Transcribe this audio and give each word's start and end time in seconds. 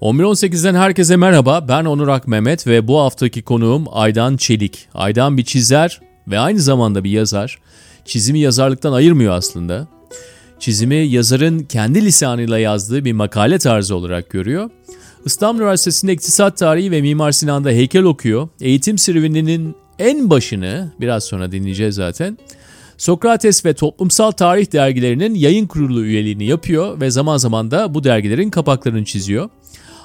11.18'den 0.00 0.74
herkese 0.74 1.16
merhaba. 1.16 1.68
Ben 1.68 1.84
Onur 1.84 2.08
Ak 2.08 2.28
Mehmet 2.28 2.66
ve 2.66 2.88
bu 2.88 3.00
haftaki 3.00 3.42
konuğum 3.42 3.84
Aydan 3.92 4.36
Çelik. 4.36 4.88
Aydan 4.94 5.36
bir 5.36 5.44
çizer 5.44 6.00
ve 6.28 6.38
aynı 6.38 6.60
zamanda 6.60 7.04
bir 7.04 7.10
yazar. 7.10 7.58
Çizimi 8.04 8.38
yazarlıktan 8.38 8.92
ayırmıyor 8.92 9.34
aslında. 9.34 9.86
Çizimi 10.58 10.96
yazarın 10.96 11.58
kendi 11.58 12.04
lisanıyla 12.04 12.58
yazdığı 12.58 13.04
bir 13.04 13.12
makale 13.12 13.58
tarzı 13.58 13.96
olarak 13.96 14.30
görüyor. 14.30 14.70
İstanbul 15.24 15.60
Üniversitesi'nde 15.60 16.12
İktisat 16.12 16.56
Tarihi 16.56 16.90
ve 16.90 17.00
Mimar 17.00 17.32
Sinan'da 17.32 17.70
heykel 17.70 18.02
okuyor. 18.02 18.48
Eğitim 18.60 18.98
serüveninin 18.98 19.76
en 19.98 20.30
başını 20.30 20.92
biraz 21.00 21.24
sonra 21.24 21.52
dinleyeceğiz 21.52 21.94
zaten. 21.94 22.38
Sokrates 22.98 23.64
ve 23.64 23.74
Toplumsal 23.74 24.30
Tarih 24.30 24.72
dergilerinin 24.72 25.34
yayın 25.34 25.66
kurulu 25.66 26.04
üyeliğini 26.04 26.44
yapıyor 26.44 27.00
ve 27.00 27.10
zaman 27.10 27.36
zaman 27.36 27.70
da 27.70 27.94
bu 27.94 28.04
dergilerin 28.04 28.50
kapaklarını 28.50 29.04
çiziyor. 29.04 29.48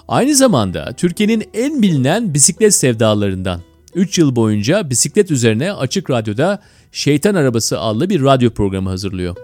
Aynı 0.07 0.35
zamanda 0.35 0.93
Türkiye'nin 0.97 1.43
en 1.53 1.81
bilinen 1.81 2.33
bisiklet 2.33 2.73
sevdalarından 2.73 3.61
3 3.95 4.17
yıl 4.17 4.35
boyunca 4.35 4.89
bisiklet 4.89 5.31
üzerine 5.31 5.73
Açık 5.73 6.09
Radyo'da 6.09 6.59
Şeytan 6.91 7.35
Arabası 7.35 7.79
adlı 7.79 8.09
bir 8.09 8.23
radyo 8.23 8.49
programı 8.49 8.89
hazırlıyor. 8.89 9.35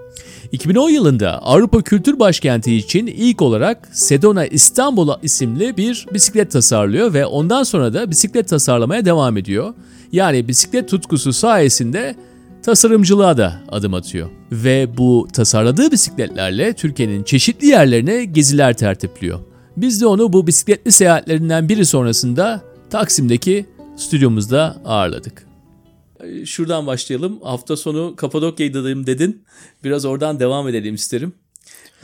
2010 0.51 0.89
yılında 0.89 1.41
Avrupa 1.41 1.81
Kültür 1.81 2.19
Başkenti 2.19 2.75
için 2.75 3.07
ilk 3.07 3.41
olarak 3.41 3.89
Sedona 3.91 4.45
İstanbul 4.45 5.09
isimli 5.23 5.77
bir 5.77 6.05
bisiklet 6.13 6.51
tasarlıyor 6.51 7.13
ve 7.13 7.25
ondan 7.25 7.63
sonra 7.63 7.93
da 7.93 8.11
bisiklet 8.11 8.47
tasarlamaya 8.47 9.05
devam 9.05 9.37
ediyor. 9.37 9.73
Yani 10.11 10.47
bisiklet 10.47 10.89
tutkusu 10.89 11.33
sayesinde 11.33 12.15
tasarımcılığa 12.63 13.37
da 13.37 13.61
adım 13.69 13.93
atıyor. 13.93 14.29
Ve 14.51 14.97
bu 14.97 15.27
tasarladığı 15.33 15.91
bisikletlerle 15.91 16.73
Türkiye'nin 16.73 17.23
çeşitli 17.23 17.67
yerlerine 17.67 18.25
geziler 18.25 18.77
tertipliyor. 18.77 19.39
Biz 19.77 20.01
de 20.01 20.07
onu 20.07 20.33
bu 20.33 20.47
bisikletli 20.47 20.91
seyahatlerinden 20.91 21.69
biri 21.69 21.85
sonrasında 21.85 22.63
Taksim'deki 22.89 23.65
stüdyomuzda 23.97 24.81
ağırladık. 24.85 25.47
Şuradan 26.45 26.87
başlayalım. 26.87 27.41
Hafta 27.41 27.77
sonu 27.77 28.15
Kapadokya'dayım 28.15 29.07
dedin. 29.07 29.45
Biraz 29.83 30.05
oradan 30.05 30.39
devam 30.39 30.67
edelim 30.67 30.95
isterim. 30.95 31.33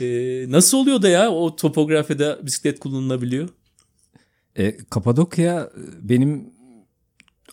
Ee, 0.00 0.44
nasıl 0.48 0.78
oluyor 0.78 1.02
da 1.02 1.08
ya 1.08 1.30
o 1.30 1.56
topografide 1.56 2.38
bisiklet 2.42 2.80
kullanılabiliyor? 2.80 3.48
E, 4.56 4.76
Kapadokya 4.76 5.70
benim 6.02 6.50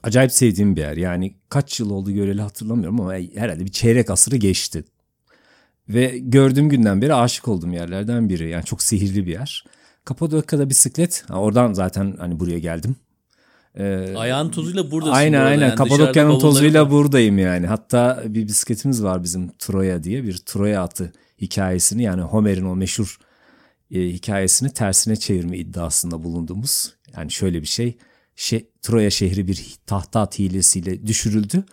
acayip 0.04 0.32
sevdiğim 0.32 0.76
bir 0.76 0.82
yer. 0.82 0.98
Yani 0.98 1.36
kaç 1.50 1.80
yıl 1.80 1.90
oldu 1.90 2.12
göreli 2.12 2.42
hatırlamıyorum 2.42 3.02
ama 3.02 3.14
herhalde 3.14 3.66
bir 3.66 3.72
çeyrek 3.72 4.10
asırı 4.10 4.36
geçti. 4.36 4.84
Ve 5.90 6.18
gördüğüm 6.18 6.70
günden 6.70 7.02
beri 7.02 7.14
aşık 7.14 7.48
olduğum 7.48 7.72
yerlerden 7.72 8.30
biri. 8.30 8.50
Yani 8.50 8.66
çok 8.66 8.82
sihirli 8.82 9.26
bir 9.26 9.32
yer. 9.32 9.66
Kapadokya'da 10.06 10.70
bisiklet. 10.70 11.26
oradan 11.30 11.74
zaten 11.74 12.16
hani 12.20 12.40
buraya 12.40 12.60
geldim. 12.60 12.96
Ee, 13.76 14.16
Ayağın 14.16 14.50
tozuyla 14.50 14.92
buradasın. 14.92 15.14
Aynen 15.14 15.46
aynen. 15.46 15.68
Yani 15.68 15.76
Kapadokya'nın 15.76 16.40
tozuyla 16.40 16.84
var. 16.84 16.92
buradayım 16.92 17.38
yani. 17.38 17.68
Hatta 17.68 18.24
bir 18.26 18.48
bisikletimiz 18.48 19.04
var 19.04 19.24
bizim 19.24 19.52
Troya 19.60 20.04
diye 20.04 20.24
bir 20.24 20.38
Troya 20.38 20.84
atı 20.84 21.12
hikayesini 21.42 22.04
yani 22.04 22.22
Homer'in 22.22 22.66
o 22.66 22.76
meşhur 22.76 23.18
e, 23.92 24.00
hikayesini 24.00 24.74
tersine 24.74 25.16
çevirme 25.16 25.58
iddiasında 25.58 26.24
bulunduğumuz. 26.24 26.94
Yani 27.18 27.32
şöyle 27.32 27.62
bir 27.62 27.68
şey. 27.68 27.98
Şey, 28.36 28.70
Troya 28.82 29.10
şehri 29.10 29.48
bir 29.48 29.76
tahta 29.86 30.20
at 30.22 30.40
hilesiyle 30.40 31.08
düşürüldü. 31.08 31.64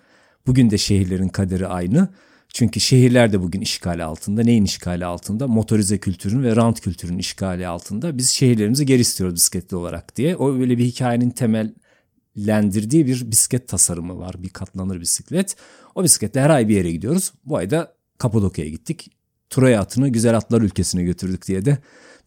Bugün 0.46 0.70
de 0.70 0.78
şehirlerin 0.78 1.28
kaderi 1.28 1.66
aynı. 1.66 2.08
Çünkü 2.52 2.80
şehirler 2.80 3.32
de 3.32 3.42
bugün 3.42 3.60
işgali 3.60 4.04
altında. 4.04 4.42
Neyin 4.42 4.64
işgali 4.64 5.04
altında? 5.04 5.46
Motorize 5.48 5.98
kültürün 5.98 6.42
ve 6.42 6.56
rant 6.56 6.80
kültürün 6.80 7.18
işgali 7.18 7.66
altında. 7.66 8.18
Biz 8.18 8.30
şehirlerimizi 8.30 8.86
geri 8.86 9.00
istiyoruz 9.00 9.34
bisikletli 9.34 9.76
olarak 9.76 10.16
diye. 10.16 10.36
O 10.36 10.58
böyle 10.58 10.78
bir 10.78 10.84
hikayenin 10.84 11.30
temellendirdiği 11.30 13.06
bir 13.06 13.30
bisiklet 13.30 13.68
tasarımı 13.68 14.18
var. 14.18 14.34
Bir 14.42 14.48
katlanır 14.48 15.00
bisiklet. 15.00 15.56
O 15.94 16.04
bisikletle 16.04 16.40
her 16.40 16.50
ay 16.50 16.68
bir 16.68 16.76
yere 16.76 16.92
gidiyoruz. 16.92 17.32
Bu 17.44 17.56
ayda 17.56 17.94
Kapadokya'ya 18.18 18.70
gittik. 18.70 19.10
Troya 19.50 19.80
atını 19.80 20.08
güzel 20.08 20.36
atlar 20.36 20.62
ülkesine 20.62 21.02
götürdük 21.02 21.46
diye 21.46 21.64
de 21.64 21.78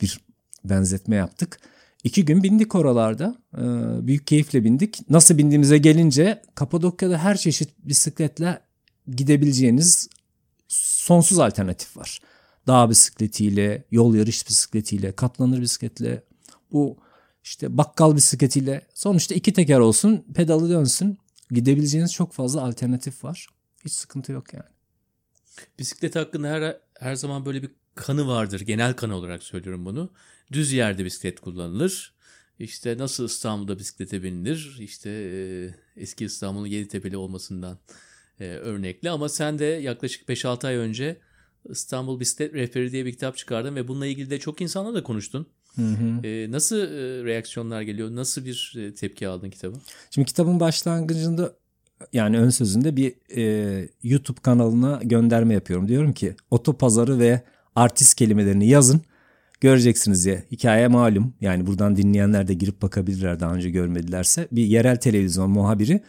bir 0.02 0.20
benzetme 0.66 1.16
yaptık. 1.16 1.60
İki 2.04 2.26
gün 2.26 2.44
bindik 2.44 2.76
oralarda. 2.76 3.36
Ee, 3.58 3.62
büyük 4.08 4.28
keyifle 4.28 4.64
bindik. 4.64 5.10
Nasıl 5.10 5.38
bindiğimize 5.38 5.78
gelince 5.78 6.42
Kapadokya'da 6.56 7.18
her 7.18 7.38
çeşit 7.38 7.70
bisikletle 7.80 8.60
gidebileceğiniz 9.08 10.10
sonsuz 10.68 11.40
alternatif 11.40 11.98
var. 11.98 12.20
Dağ 12.68 12.90
bisikletiyle, 12.90 13.84
yol 13.92 14.16
yarış 14.16 14.48
bisikletiyle, 14.48 15.12
katlanır 15.12 15.62
bisikletle, 15.62 16.24
bu 16.72 16.98
işte 17.44 17.78
bakkal 17.78 18.16
bisikletiyle 18.16 18.88
sonuçta 18.94 19.36
iki 19.36 19.54
teker 19.54 19.80
olsun, 19.80 20.26
pedalı 20.34 20.70
dönsün. 20.70 21.18
Gidebileceğiniz 21.52 22.14
çok 22.14 22.34
fazla 22.34 22.62
alternatif 22.62 23.24
var. 23.24 23.48
Hiç 23.86 23.94
sıkıntı 23.94 24.32
yok 24.32 24.54
yani. 24.54 24.70
Bisiklet 25.80 26.16
hakkında 26.16 26.48
her 26.48 26.78
her 27.00 27.16
zaman 27.16 27.46
böyle 27.46 27.64
bir 27.64 27.72
kanı 27.96 28.28
vardır. 28.28 28.62
Genel 28.62 28.94
kanı 28.94 29.16
olarak 29.16 29.44
söylüyorum 29.44 29.86
bunu. 29.86 30.10
Düz 30.52 30.72
yerde 30.72 31.06
bisiklet 31.06 31.40
kullanılır. 31.40 32.14
İşte 32.60 32.98
nasıl 32.98 33.26
İstanbul'da 33.26 33.80
bisiklete 33.80 34.24
binilir? 34.24 34.78
İşte 34.80 35.10
e, 35.10 36.02
eski 36.02 36.26
İstanbul'un 36.26 36.68
Yeditepe'li 36.68 37.18
olmasından 37.18 37.80
e, 38.42 38.46
örnekli 38.46 39.10
ama 39.10 39.30
sen 39.30 39.60
de 39.60 39.66
yaklaşık 39.66 40.30
5-6 40.30 40.68
ay 40.68 40.76
önce 40.76 41.18
İstanbul 41.70 42.20
Bisiklet 42.20 42.54
Rehberi 42.54 42.92
diye 42.92 43.06
bir 43.06 43.12
kitap 43.12 43.38
çıkardın 43.38 43.76
ve 43.76 43.88
bununla 43.88 44.06
ilgili 44.06 44.30
de 44.30 44.40
çok 44.40 44.62
insanla 44.62 44.94
da 44.94 45.04
konuştun. 45.04 45.48
Hı 45.76 45.82
hı. 45.82 46.28
E, 46.28 46.52
nasıl 46.52 46.78
e, 46.78 47.24
reaksiyonlar 47.26 47.82
geliyor? 47.82 48.16
Nasıl 48.16 48.46
bir 48.46 48.76
e, 48.78 48.94
tepki 48.94 49.28
aldın 49.28 49.50
kitabı? 49.50 49.78
Şimdi 50.12 50.26
kitabın 50.26 50.60
başlangıcında 50.60 51.54
yani 52.14 52.40
ön 52.40 52.50
sözünde 52.50 52.96
bir 52.96 53.14
e, 53.38 53.90
YouTube 54.04 54.40
kanalına 54.42 55.00
gönderme 55.04 55.54
yapıyorum. 55.54 55.88
Diyorum 55.88 56.14
ki 56.14 56.36
otopazarı 56.52 57.20
ve 57.20 57.42
artist 57.76 58.16
kelimelerini 58.16 58.68
yazın. 58.68 59.02
Göreceksiniz 59.62 60.26
diye. 60.26 60.44
Hikaye 60.52 60.88
malum. 60.88 61.34
Yani 61.42 61.68
buradan 61.68 61.96
dinleyenler 61.96 62.48
de 62.48 62.54
girip 62.54 62.82
bakabilirler 62.82 63.40
daha 63.40 63.54
önce 63.54 63.70
görmedilerse. 63.70 64.48
Bir 64.52 64.64
yerel 64.64 64.96
televizyon 64.96 65.52
muhabiri 65.52 66.02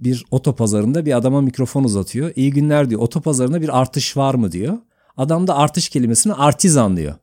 bir 0.00 0.24
otopazarında 0.30 1.06
bir 1.06 1.16
adama 1.16 1.40
mikrofon 1.40 1.84
uzatıyor. 1.84 2.32
İyi 2.36 2.50
günler 2.50 2.90
diyor. 2.90 3.00
Otopazarında 3.00 3.62
bir 3.62 3.80
artış 3.80 4.16
var 4.16 4.34
mı 4.34 4.52
diyor. 4.52 4.78
Adam 5.16 5.46
da 5.46 5.56
artış 5.56 5.88
kelimesini 5.88 6.34
artiz 6.34 6.76
anlıyor. 6.76 7.14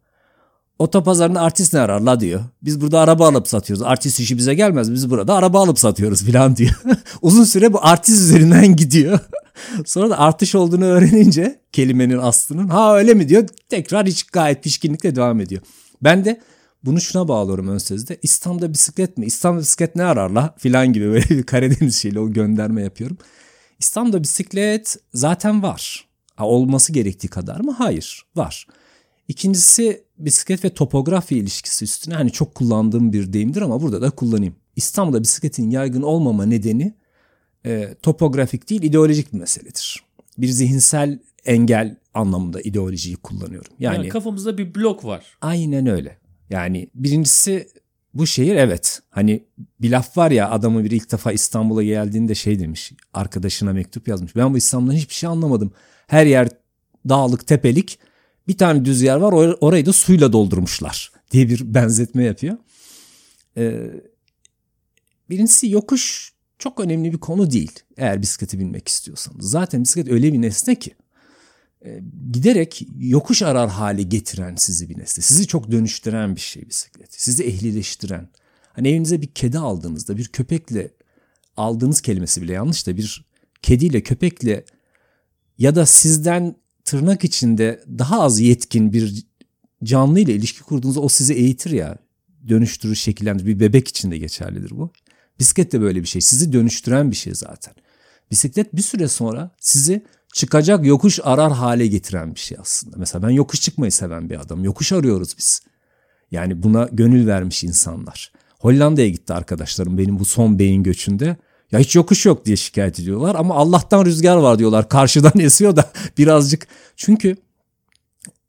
Otopazarında 0.80 1.42
artist 1.42 1.74
ne 1.74 1.80
arar 1.80 2.00
la 2.00 2.20
diyor. 2.20 2.42
Biz 2.62 2.82
burada 2.82 3.00
araba 3.00 3.28
alıp 3.28 3.48
satıyoruz. 3.48 3.84
Artist 3.86 4.20
işi 4.20 4.38
bize 4.38 4.54
gelmez. 4.54 4.92
Biz 4.94 5.10
burada 5.10 5.34
araba 5.34 5.64
alıp 5.64 5.80
satıyoruz 5.80 6.24
filan 6.24 6.56
diyor. 6.56 6.82
Uzun 7.22 7.44
süre 7.44 7.74
bu 7.74 7.80
artist 7.82 8.20
üzerinden 8.20 8.76
gidiyor. 8.76 9.20
Sonra 9.86 10.09
da 10.09 10.20
artış 10.20 10.56
olduğunu 10.56 10.86
öğrenince 10.86 11.62
kelimenin 11.72 12.18
aslının 12.18 12.68
ha 12.68 12.98
öyle 12.98 13.14
mi 13.14 13.30
diyor. 13.30 13.48
Tekrar 13.70 14.08
hiç 14.08 14.24
gayet 14.24 14.64
pişkinlikle 14.64 15.16
devam 15.16 15.42
ediyor. 15.42 15.62
Ben 16.04 16.26
de 16.26 16.42
bunu 16.84 17.02
şuna 17.02 17.28
bağlıyorum 17.28 17.68
ön 17.68 17.78
sözde. 17.78 18.18
İstanbul'da 18.22 18.74
bisiklet 18.74 19.18
mi? 19.18 19.26
İstanbul'da 19.26 19.62
bisiklet 19.62 19.96
ne 19.96 20.04
arar 20.04 20.30
la? 20.30 20.56
Filan 20.58 20.94
gibi 20.94 21.06
böyle 21.06 21.30
bir 21.30 21.44
Karadeniz 21.44 21.96
şeyle 21.96 22.20
o 22.20 22.34
gönderme 22.34 22.84
yapıyorum. 22.84 23.18
İstanbul'da 23.80 24.24
bisiklet 24.24 24.98
zaten 25.14 25.64
var. 25.64 26.08
Ha, 26.36 26.48
olması 26.48 26.94
gerektiği 26.94 27.28
kadar 27.28 27.60
mı? 27.60 27.72
Hayır. 27.72 28.26
Var. 28.36 28.68
İkincisi 29.28 30.04
bisiklet 30.18 30.66
ve 30.66 30.70
topografi 30.70 31.38
ilişkisi 31.38 31.86
üstüne 31.86 32.16
hani 32.16 32.32
çok 32.32 32.56
kullandığım 32.56 33.14
bir 33.14 33.34
deyimdir 33.34 33.62
ama 33.62 33.82
burada 33.82 34.02
da 34.02 34.09
kullanayım. 34.09 34.56
İstanbul'da 34.76 35.24
bisikletin 35.24 35.70
yaygın 35.70 36.02
olmama 36.02 36.46
nedeni 36.46 36.94
e, 37.66 37.96
topografik 38.02 38.70
değil 38.70 38.84
ideolojik 38.84 39.34
bir 39.34 39.40
meseledir. 39.40 40.04
Bir 40.38 40.48
zihinsel 40.48 41.20
engel 41.46 41.96
anlamında 42.14 42.62
ideolojiyi 42.62 43.16
kullanıyorum. 43.16 43.73
Yani, 43.80 43.96
yani 43.96 44.09
kafamızda 44.09 44.58
bir 44.58 44.76
blok 44.76 45.06
var. 45.06 45.26
Aynen 45.41 45.88
öyle. 45.88 46.18
Yani 46.49 46.90
birincisi 46.96 47.67
bu 48.14 48.28
şehir 48.28 48.55
evet. 48.55 49.02
Hani 49.09 49.44
bir 49.82 49.91
laf 49.91 50.17
var 50.17 50.32
ya 50.32 50.52
adamı 50.52 50.84
bir 50.84 50.91
ilk 50.91 51.11
defa 51.11 51.32
İstanbul'a 51.32 51.84
geldiğinde 51.84 52.35
şey 52.35 52.59
demiş. 52.59 52.91
Arkadaşına 53.14 53.73
mektup 53.73 54.08
yazmış. 54.08 54.35
Ben 54.35 54.53
bu 54.53 54.58
İstanbul'dan 54.58 54.96
hiçbir 54.96 55.14
şey 55.14 55.29
anlamadım. 55.29 55.72
Her 56.08 56.26
yer 56.26 56.49
dağlık 57.09 57.47
tepelik. 57.47 57.99
Bir 58.47 58.58
tane 58.58 58.85
düz 58.85 59.02
yer 59.02 59.16
var 59.16 59.32
or- 59.32 59.58
orayı 59.61 59.85
da 59.85 59.94
suyla 59.94 60.34
doldurmuşlar 60.34 61.11
diye 61.32 61.49
bir 61.49 61.73
benzetme 61.73 62.23
yapıyor. 62.23 62.58
Ee, 63.58 63.91
birincisi 65.29 65.70
yokuş 65.70 66.34
çok 66.59 66.79
önemli 66.79 67.14
bir 67.14 67.17
konu 67.17 67.52
değil. 67.52 67.72
Eğer 67.97 68.22
bisikleti 68.22 68.59
binmek 68.59 68.88
istiyorsanız. 68.88 69.49
Zaten 69.49 69.84
bisiklet 69.84 70.11
öyle 70.11 70.34
bir 70.34 70.41
nesne 70.41 70.76
ki 70.76 70.96
giderek 72.31 72.87
yokuş 72.99 73.41
arar 73.41 73.69
hale 73.69 74.03
getiren 74.03 74.55
sizi 74.55 74.89
bir 74.89 74.97
nesne. 74.97 75.23
Sizi 75.23 75.47
çok 75.47 75.72
dönüştüren 75.72 76.35
bir 76.35 76.41
şey 76.41 76.69
bisiklet. 76.69 77.22
Sizi 77.22 77.43
ehlileştiren. 77.43 78.29
Hani 78.73 78.89
evinize 78.89 79.22
bir 79.22 79.28
kedi 79.28 79.59
aldığınızda 79.59 80.17
bir 80.17 80.28
köpekle 80.28 80.91
aldığınız 81.57 82.01
kelimesi 82.01 82.41
bile 82.41 82.53
yanlış 82.53 82.87
da 82.87 82.97
bir 82.97 83.25
kediyle 83.61 84.03
köpekle 84.03 84.66
ya 85.57 85.75
da 85.75 85.85
sizden 85.85 86.55
tırnak 86.85 87.23
içinde 87.23 87.84
daha 87.97 88.22
az 88.22 88.39
yetkin 88.39 88.93
bir 88.93 89.25
canlı 89.84 90.19
ile 90.19 90.34
ilişki 90.34 90.63
kurduğunuzda 90.63 90.99
o 90.99 91.09
sizi 91.09 91.34
eğitir 91.34 91.72
ya. 91.72 91.97
dönüştürür, 92.47 92.95
şekillendirir. 92.95 93.47
Bir 93.47 93.59
bebek 93.59 93.87
için 93.87 94.11
de 94.11 94.17
geçerlidir 94.17 94.69
bu. 94.69 94.91
Bisiklet 95.39 95.72
de 95.72 95.81
böyle 95.81 96.01
bir 96.01 96.07
şey. 96.07 96.22
Sizi 96.22 96.53
dönüştüren 96.53 97.11
bir 97.11 97.16
şey 97.16 97.34
zaten. 97.35 97.73
Bisiklet 98.31 98.75
bir 98.75 98.81
süre 98.81 99.07
sonra 99.07 99.51
sizi 99.59 100.05
çıkacak 100.34 100.85
yokuş 100.85 101.20
arar 101.24 101.52
hale 101.52 101.88
getiren 101.88 102.35
bir 102.35 102.40
şey 102.40 102.58
aslında. 102.62 102.97
Mesela 102.97 103.28
ben 103.28 103.29
yokuş 103.29 103.62
çıkmayı 103.62 103.91
seven 103.91 104.29
bir 104.29 104.40
adam. 104.40 104.64
Yokuş 104.64 104.91
arıyoruz 104.91 105.38
biz. 105.38 105.62
Yani 106.32 106.64
buna 106.64 106.90
gönül 106.91 107.28
vermiş 107.28 107.64
insanlar. 107.64 108.32
Hollanda'ya 108.59 109.09
gitti 109.09 109.34
arkadaşlarım 109.34 109.97
benim 109.97 110.20
bu 110.20 110.26
son 110.26 110.59
beyin 110.59 110.84
göçünde. 110.84 111.38
Ya 111.72 111.79
hiç 111.79 111.96
yokuş 111.96 112.26
yok 112.26 112.46
diye 112.46 112.56
şikayet 112.56 113.00
ediyorlar 113.00 113.35
ama 113.35 113.56
Allah'tan 113.56 114.06
rüzgar 114.06 114.38
var 114.38 114.59
diyorlar. 114.59 114.90
Karşıdan 114.90 115.40
esiyor 115.40 115.76
da 115.76 115.91
birazcık. 116.18 116.68
Çünkü 116.96 117.35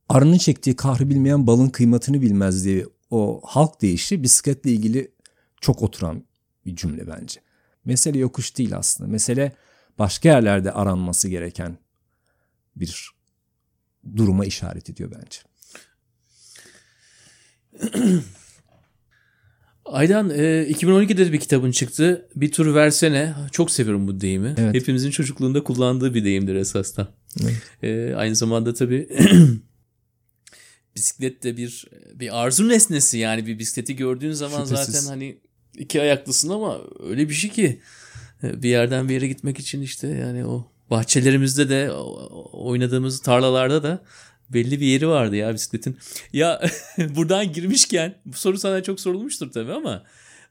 arının 0.08 0.38
çektiği 0.38 0.76
kahrı 0.76 1.10
bilmeyen 1.10 1.46
balın 1.46 1.68
kıymetini 1.68 2.22
bilmez 2.22 2.64
diye 2.64 2.86
o 3.10 3.40
halk 3.44 3.82
deyişi 3.82 4.22
bisikletle 4.22 4.70
ilgili 4.70 5.10
çok 5.60 5.82
oturan 5.82 6.24
bir 6.66 6.76
cümle 6.76 7.06
bence. 7.06 7.40
Mesele 7.84 8.18
yokuş 8.18 8.58
değil 8.58 8.76
aslında. 8.76 9.10
Mesele 9.10 9.52
başka 9.98 10.28
yerlerde 10.28 10.72
aranması 10.72 11.28
gereken 11.28 11.78
bir 12.76 13.10
duruma 14.16 14.44
işaret 14.44 14.90
ediyor 14.90 15.12
bence. 15.14 15.40
Aydan 19.84 20.30
e, 20.30 20.66
2012'de 20.70 21.32
bir 21.32 21.40
kitabın 21.40 21.70
çıktı. 21.70 22.28
Bir 22.36 22.52
tur 22.52 22.74
versene. 22.74 23.34
Çok 23.52 23.70
seviyorum 23.70 24.08
bu 24.08 24.20
deyimi. 24.20 24.54
Evet. 24.58 24.74
Hepimizin 24.74 25.10
çocukluğunda 25.10 25.64
kullandığı 25.64 26.14
bir 26.14 26.24
deyimdir 26.24 26.54
esasda. 26.54 27.08
Evet. 27.42 27.62
E, 27.82 28.14
aynı 28.14 28.36
zamanda 28.36 28.74
tabii 28.74 29.08
bisiklet 30.96 31.42
de 31.42 31.56
bir 31.56 31.84
bir 32.14 32.44
arzu 32.44 32.68
nesnesi 32.68 33.18
yani 33.18 33.46
bir 33.46 33.58
bisikleti 33.58 33.96
gördüğün 33.96 34.32
zaman 34.32 34.64
Şüphesiz. 34.64 34.94
zaten 34.94 35.08
hani 35.08 35.38
iki 35.78 36.00
ayaklısın 36.00 36.48
ama 36.48 36.80
öyle 37.02 37.28
bir 37.28 37.34
şey 37.34 37.50
ki 37.50 37.64
e, 37.64 37.80
bir 38.42 38.68
yerden 38.68 39.08
bir 39.08 39.14
yere 39.14 39.28
gitmek 39.28 39.58
için 39.58 39.82
işte 39.82 40.08
yani 40.08 40.46
o 40.46 40.72
bahçelerimizde 40.90 41.68
de 41.68 41.92
oynadığımız 42.52 43.20
tarlalarda 43.20 43.82
da 43.82 44.04
belli 44.50 44.80
bir 44.80 44.86
yeri 44.86 45.08
vardı 45.08 45.36
ya 45.36 45.54
bisikletin. 45.54 45.96
Ya 46.32 46.60
buradan 47.16 47.52
girmişken 47.52 48.14
bu 48.26 48.36
soru 48.36 48.58
sana 48.58 48.82
çok 48.82 49.00
sorulmuştur 49.00 49.52
tabii 49.52 49.72
ama 49.72 50.04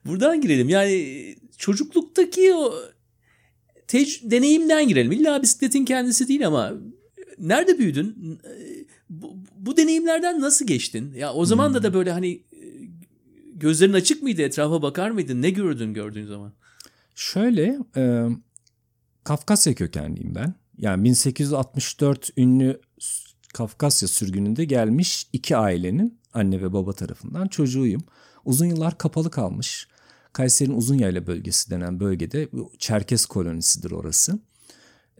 buradan 0.06 0.40
girelim. 0.40 0.68
Yani 0.68 1.36
çocukluktaki 1.58 2.54
o 2.54 2.74
tec- 3.88 4.30
deneyimden 4.30 4.88
girelim. 4.88 5.12
İlla 5.12 5.42
bisikletin 5.42 5.84
kendisi 5.84 6.28
değil 6.28 6.46
ama 6.46 6.72
nerede 7.38 7.78
büyüdün? 7.78 8.38
Bu, 9.10 9.36
bu 9.56 9.76
deneyimlerden 9.76 10.40
nasıl 10.40 10.66
geçtin? 10.66 11.14
Ya 11.14 11.32
o 11.32 11.44
zaman 11.44 11.74
da 11.74 11.82
da 11.82 11.88
hmm. 11.88 11.94
böyle 11.94 12.10
hani 12.10 12.42
gözlerin 13.54 13.92
açık 13.92 14.22
mıydı? 14.22 14.42
Etrafa 14.42 14.82
bakar 14.82 15.10
mıydın? 15.10 15.42
Ne 15.42 15.50
gördün 15.50 15.94
gördüğün 15.94 16.26
zaman? 16.26 16.52
Şöyle 17.18 17.78
e, 17.96 18.28
Kafkasya 19.24 19.74
kökenliyim 19.74 20.34
ben. 20.34 20.54
Yani 20.76 21.04
1864 21.04 22.30
ünlü 22.36 22.80
Kafkasya 23.54 24.08
sürgününde 24.08 24.64
gelmiş 24.64 25.28
iki 25.32 25.56
ailenin 25.56 26.20
anne 26.32 26.62
ve 26.62 26.72
baba 26.72 26.92
tarafından 26.92 27.48
çocuğuyum. 27.48 28.02
Uzun 28.44 28.66
yıllar 28.66 28.98
kapalı 28.98 29.30
kalmış. 29.30 29.88
Kayseri'nin 30.32 30.76
Uzunyayla 30.76 31.26
bölgesi 31.26 31.70
denen 31.70 32.00
bölgede 32.00 32.48
Çerkes 32.78 33.26
kolonisidir 33.26 33.90
orası. 33.90 34.38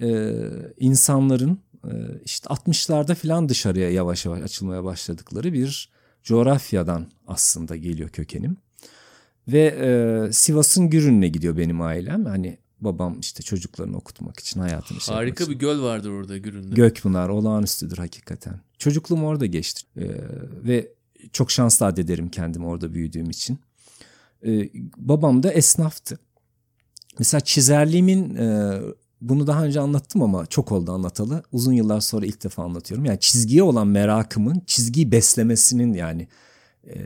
Ee, 0.00 0.34
insanların 0.78 1.60
e, 1.84 1.92
işte 2.24 2.48
60'larda 2.48 3.14
falan 3.14 3.48
dışarıya 3.48 3.90
yavaş 3.90 4.24
yavaş 4.24 4.42
açılmaya 4.42 4.84
başladıkları 4.84 5.52
bir 5.52 5.92
coğrafyadan 6.22 7.10
aslında 7.26 7.76
geliyor 7.76 8.08
kökenim. 8.08 8.56
Ve 9.48 9.64
e, 10.28 10.32
Sivas'ın 10.32 10.90
Gürün'üne 10.90 11.28
gidiyor 11.28 11.56
benim 11.56 11.80
ailem. 11.80 12.24
Hani 12.24 12.58
babam 12.80 13.20
işte 13.20 13.42
çocuklarını 13.42 13.96
okutmak 13.96 14.38
için 14.40 14.60
hayatını 14.60 15.00
şey 15.00 15.14
Harika 15.14 15.48
bir 15.50 15.54
göl 15.54 15.82
vardır 15.82 16.10
orada 16.10 16.38
Gürün'de. 16.38 16.74
Gökpınar 16.74 17.28
olağanüstüdür 17.28 17.96
hakikaten. 17.96 18.60
Çocukluğum 18.78 19.24
orada 19.24 19.46
geçti. 19.46 19.82
Ee, 19.96 20.08
ve 20.64 20.92
çok 21.32 21.50
şanslı 21.50 21.86
addederim 21.86 22.28
kendimi 22.28 22.66
orada 22.66 22.94
büyüdüğüm 22.94 23.30
için. 23.30 23.58
Ee, 24.46 24.70
babam 24.96 25.42
da 25.42 25.52
esnaftı. 25.52 26.18
Mesela 27.18 27.40
çizerliğimin 27.40 28.34
e, 28.36 28.78
bunu 29.20 29.46
daha 29.46 29.64
önce 29.64 29.80
anlattım 29.80 30.22
ama 30.22 30.46
çok 30.46 30.72
oldu 30.72 30.92
anlatalı. 30.92 31.42
Uzun 31.52 31.72
yıllar 31.72 32.00
sonra 32.00 32.26
ilk 32.26 32.44
defa 32.44 32.64
anlatıyorum. 32.64 33.04
Yani 33.04 33.20
çizgiye 33.20 33.62
olan 33.62 33.86
merakımın, 33.86 34.62
çizgiyi 34.66 35.12
beslemesinin 35.12 35.94
yani 35.94 36.28
e, 36.86 36.96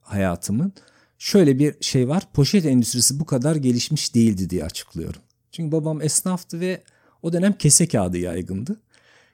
hayatımın 0.00 0.72
şöyle 1.20 1.58
bir 1.58 1.74
şey 1.80 2.08
var. 2.08 2.28
Poşet 2.32 2.66
endüstrisi 2.66 3.20
bu 3.20 3.24
kadar 3.24 3.56
gelişmiş 3.56 4.14
değildi 4.14 4.50
diye 4.50 4.64
açıklıyorum. 4.64 5.20
Çünkü 5.52 5.72
babam 5.72 6.02
esnaftı 6.02 6.60
ve 6.60 6.82
o 7.22 7.32
dönem 7.32 7.52
kese 7.52 7.88
kağıdı 7.88 8.18
yaygındı. 8.18 8.80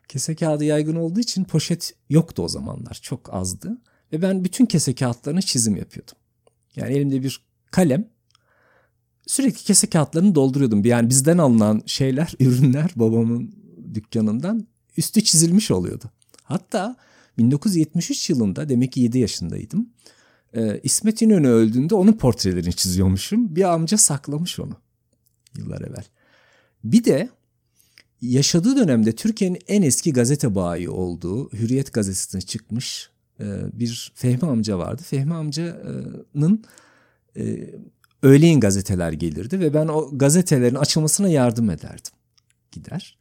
Kese 0.08 0.34
kağıdı 0.34 0.64
yaygın 0.64 0.96
olduğu 0.96 1.20
için 1.20 1.44
poşet 1.44 1.94
yoktu 2.10 2.42
o 2.42 2.48
zamanlar. 2.48 2.98
Çok 3.02 3.34
azdı. 3.34 3.78
Ve 4.12 4.22
ben 4.22 4.44
bütün 4.44 4.66
kese 4.66 4.94
kağıtlarını 4.94 5.42
çizim 5.42 5.76
yapıyordum. 5.76 6.14
Yani 6.76 6.94
elimde 6.94 7.22
bir 7.22 7.40
kalem. 7.70 8.08
Sürekli 9.26 9.64
kese 9.64 9.86
kağıtlarını 9.86 10.34
dolduruyordum. 10.34 10.84
Yani 10.84 11.10
bizden 11.10 11.38
alınan 11.38 11.82
şeyler, 11.86 12.34
ürünler 12.40 12.90
babamın 12.96 13.54
dükkanından 13.94 14.66
üstü 14.96 15.24
çizilmiş 15.24 15.70
oluyordu. 15.70 16.04
Hatta 16.42 16.96
1973 17.38 18.30
yılında 18.30 18.68
demek 18.68 18.92
ki 18.92 19.00
7 19.00 19.18
yaşındaydım 19.18 19.90
e, 20.56 20.80
İsmet 20.82 21.22
İnönü 21.22 21.48
öldüğünde 21.48 21.94
onun 21.94 22.12
portrelerini 22.12 22.72
çiziyormuşum. 22.72 23.56
Bir 23.56 23.72
amca 23.74 23.98
saklamış 23.98 24.60
onu 24.60 24.76
yıllar 25.56 25.80
evvel. 25.80 26.04
Bir 26.84 27.04
de 27.04 27.28
yaşadığı 28.20 28.76
dönemde 28.76 29.12
Türkiye'nin 29.12 29.58
en 29.68 29.82
eski 29.82 30.12
gazete 30.12 30.54
bayi 30.54 30.90
olduğu 30.90 31.52
Hürriyet 31.52 31.92
gazetesine 31.92 32.40
çıkmış 32.40 33.10
e, 33.40 33.44
bir 33.72 34.12
Fehmi 34.14 34.48
amca 34.48 34.78
vardı. 34.78 35.02
Fehmi 35.02 35.34
amcanın 35.34 36.64
e, 37.36 37.70
öğleyin 38.22 38.60
gazeteler 38.60 39.12
gelirdi 39.12 39.60
ve 39.60 39.74
ben 39.74 39.88
o 39.88 40.18
gazetelerin 40.18 40.74
açılmasına 40.74 41.28
yardım 41.28 41.70
ederdim. 41.70 42.12
Gider. 42.72 43.18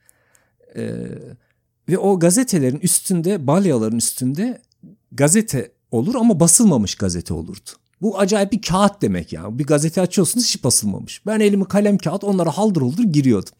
E, 0.75 0.93
ve 1.89 1.97
o 1.97 2.19
gazetelerin 2.19 2.79
üstünde, 2.79 3.47
balyaların 3.47 3.97
üstünde 3.97 4.61
gazete 5.11 5.74
olur 5.91 6.15
ama 6.15 6.39
basılmamış 6.39 6.95
gazete 6.95 7.33
olurdu. 7.33 7.69
Bu 8.01 8.19
acayip 8.19 8.51
bir 8.51 8.61
kağıt 8.61 9.01
demek 9.01 9.33
ya. 9.33 9.59
Bir 9.59 9.65
gazete 9.65 10.01
açıyorsunuz 10.01 10.45
hiç 10.45 10.63
basılmamış. 10.63 11.25
Ben 11.25 11.39
elimi 11.39 11.65
kalem 11.65 11.97
kağıt 11.97 12.23
onlara 12.23 12.57
haldır 12.57 12.81
olur 12.81 13.03
giriyordum. 13.03 13.53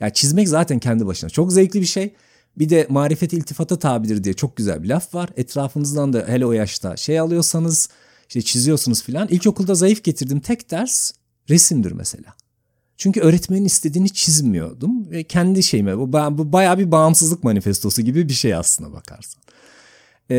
Yani 0.00 0.12
çizmek 0.12 0.48
zaten 0.48 0.78
kendi 0.78 1.06
başına 1.06 1.30
çok 1.30 1.52
zevkli 1.52 1.80
bir 1.80 1.86
şey. 1.86 2.14
Bir 2.58 2.68
de 2.68 2.86
marifet 2.90 3.32
iltifata 3.32 3.78
tabidir 3.78 4.24
diye 4.24 4.34
çok 4.34 4.56
güzel 4.56 4.82
bir 4.82 4.88
laf 4.88 5.14
var. 5.14 5.30
Etrafınızdan 5.36 6.12
da 6.12 6.24
hele 6.28 6.46
o 6.46 6.52
yaşta 6.52 6.96
şey 6.96 7.20
alıyorsanız 7.20 7.88
işte 8.28 8.42
çiziyorsunuz 8.42 9.02
filan. 9.02 9.28
İlkokulda 9.28 9.74
zayıf 9.74 10.04
getirdim 10.04 10.40
tek 10.40 10.70
ders 10.70 11.12
resimdir 11.50 11.92
mesela. 11.92 12.34
Çünkü 12.96 13.20
öğretmenin 13.20 13.64
istediğini 13.64 14.10
çizmiyordum 14.10 15.10
ve 15.10 15.24
kendi 15.24 15.62
şeyime 15.62 15.98
bu, 15.98 16.12
bu 16.12 16.52
bayağı 16.52 16.78
bir 16.78 16.90
bağımsızlık 16.90 17.44
manifestosu 17.44 18.02
gibi 18.02 18.28
bir 18.28 18.34
şey 18.34 18.54
aslına 18.54 18.92
bakarsan. 18.92 19.42
Ee, 20.30 20.36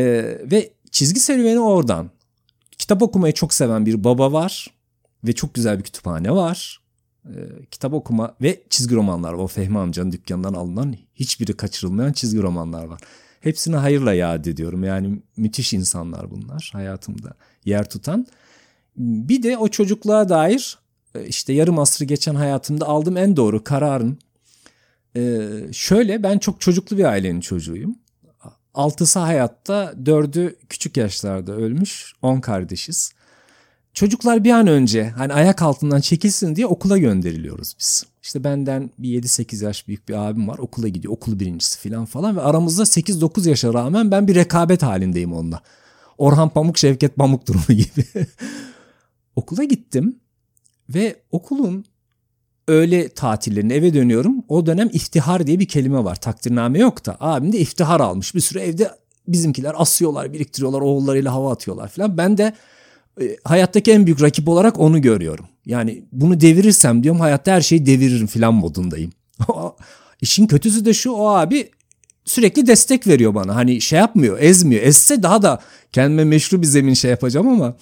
ve 0.50 0.70
çizgi 0.90 1.20
serüveni 1.20 1.60
oradan. 1.60 2.10
Kitap 2.78 3.02
okumayı 3.02 3.34
çok 3.34 3.54
seven 3.54 3.86
bir 3.86 4.04
baba 4.04 4.32
var 4.32 4.66
ve 5.24 5.32
çok 5.32 5.54
güzel 5.54 5.78
bir 5.78 5.84
kütüphane 5.84 6.30
var. 6.30 6.80
Ee, 7.26 7.30
kitap 7.70 7.92
okuma 7.92 8.34
ve 8.42 8.62
çizgi 8.70 8.94
romanlar. 8.94 9.32
O 9.32 9.46
Fehmi 9.46 9.78
amcanın 9.78 10.12
dükkanından 10.12 10.54
alınan 10.54 10.94
hiçbiri 11.14 11.52
kaçırılmayan 11.52 12.12
çizgi 12.12 12.42
romanlar 12.42 12.84
var. 12.84 13.00
Hepsini 13.40 13.76
hayırla 13.76 14.14
yad 14.14 14.44
ediyorum. 14.44 14.84
Yani 14.84 15.22
müthiş 15.36 15.72
insanlar 15.72 16.30
bunlar 16.30 16.70
hayatımda 16.72 17.34
yer 17.64 17.90
tutan. 17.90 18.26
Bir 18.96 19.42
de 19.42 19.58
o 19.58 19.68
çocukluğa 19.68 20.28
dair 20.28 20.78
e, 21.14 21.26
işte 21.26 21.52
yarım 21.52 21.78
asrı 21.78 22.04
geçen 22.04 22.34
hayatımda 22.34 22.86
aldığım 22.86 23.16
en 23.16 23.36
doğru 23.36 23.64
kararın 23.64 24.18
ee, 25.16 25.48
şöyle 25.72 26.22
ben 26.22 26.38
çok 26.38 26.60
çocuklu 26.60 26.98
bir 26.98 27.04
ailenin 27.04 27.40
çocuğuyum. 27.40 27.96
Altısı 28.74 29.18
hayatta, 29.18 29.94
dördü 30.06 30.56
küçük 30.68 30.96
yaşlarda 30.96 31.52
ölmüş. 31.52 32.12
On 32.22 32.40
kardeşiz. 32.40 33.12
Çocuklar 33.94 34.44
bir 34.44 34.50
an 34.50 34.66
önce 34.66 35.08
hani 35.08 35.32
ayak 35.32 35.62
altından 35.62 36.00
çekilsin 36.00 36.56
diye 36.56 36.66
okula 36.66 36.98
gönderiliyoruz 36.98 37.74
biz. 37.78 38.04
İşte 38.22 38.44
benden 38.44 38.90
bir 38.98 39.22
7-8 39.22 39.64
yaş 39.64 39.88
büyük 39.88 40.08
bir 40.08 40.14
abim 40.14 40.48
var. 40.48 40.58
Okula 40.58 40.88
gidiyor. 40.88 41.14
Okul 41.14 41.40
birincisi 41.40 41.88
falan 41.88 42.04
falan. 42.04 42.36
Ve 42.36 42.40
aramızda 42.40 42.82
8-9 42.82 43.48
yaşa 43.48 43.74
rağmen 43.74 44.10
ben 44.10 44.28
bir 44.28 44.34
rekabet 44.34 44.82
halindeyim 44.82 45.32
onunla. 45.32 45.62
Orhan 46.18 46.48
Pamuk, 46.48 46.78
Şevket 46.78 47.16
Pamuk 47.16 47.46
durumu 47.46 47.64
gibi. 47.68 48.26
Okula 49.36 49.64
gittim. 49.64 50.20
Ve 50.88 51.16
okulun 51.30 51.84
öğle 52.70 53.08
tatillerine 53.08 53.74
eve 53.74 53.94
dönüyorum. 53.94 54.44
O 54.48 54.66
dönem 54.66 54.90
iftihar 54.92 55.46
diye 55.46 55.58
bir 55.58 55.68
kelime 55.68 56.04
var. 56.04 56.16
Takdirname 56.16 56.78
yok 56.78 57.06
da. 57.06 57.16
Abim 57.20 57.52
de 57.52 57.58
iftihar 57.58 58.00
almış. 58.00 58.34
Bir 58.34 58.40
süre 58.40 58.62
evde 58.62 58.90
bizimkiler 59.28 59.74
asıyorlar, 59.76 60.32
biriktiriyorlar, 60.32 60.80
oğullarıyla 60.80 61.32
hava 61.32 61.52
atıyorlar 61.52 61.88
falan. 61.88 62.18
Ben 62.18 62.38
de 62.38 62.52
e, 63.20 63.36
hayattaki 63.44 63.92
en 63.92 64.06
büyük 64.06 64.22
rakip 64.22 64.48
olarak 64.48 64.80
onu 64.80 65.02
görüyorum. 65.02 65.46
Yani 65.66 66.04
bunu 66.12 66.40
devirirsem 66.40 67.02
diyorum 67.02 67.20
hayatta 67.20 67.52
her 67.52 67.60
şeyi 67.60 67.86
deviririm 67.86 68.26
filan 68.26 68.54
modundayım. 68.54 69.12
İşin 70.20 70.46
kötüsü 70.46 70.84
de 70.84 70.94
şu 70.94 71.10
o 71.10 71.28
abi 71.28 71.70
sürekli 72.24 72.66
destek 72.66 73.06
veriyor 73.06 73.34
bana. 73.34 73.54
Hani 73.54 73.80
şey 73.80 73.98
yapmıyor, 73.98 74.38
ezmiyor. 74.40 74.82
Ezse 74.82 75.22
daha 75.22 75.42
da 75.42 75.60
kendime 75.92 76.24
meşru 76.24 76.62
bir 76.62 76.66
zemin 76.66 76.94
şey 76.94 77.10
yapacağım 77.10 77.48
ama 77.48 77.76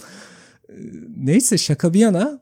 e, 0.69 0.75
neyse 1.17 1.59
şaka 1.59 1.95
bir 1.95 2.01
yana 2.01 2.41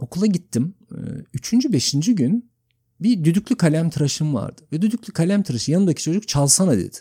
okula 0.00 0.26
gittim. 0.26 0.74
E, 0.94 1.00
üçüncü, 1.34 1.72
beşinci 1.72 2.14
gün 2.14 2.50
bir 3.00 3.24
düdüklü 3.24 3.56
kalem 3.56 3.90
tıraşım 3.90 4.34
vardı. 4.34 4.62
Ve 4.72 4.82
düdüklü 4.82 5.12
kalem 5.12 5.42
tıraşı 5.42 5.70
yanındaki 5.72 6.02
çocuk 6.02 6.28
çalsana 6.28 6.72
dedi. 6.72 6.96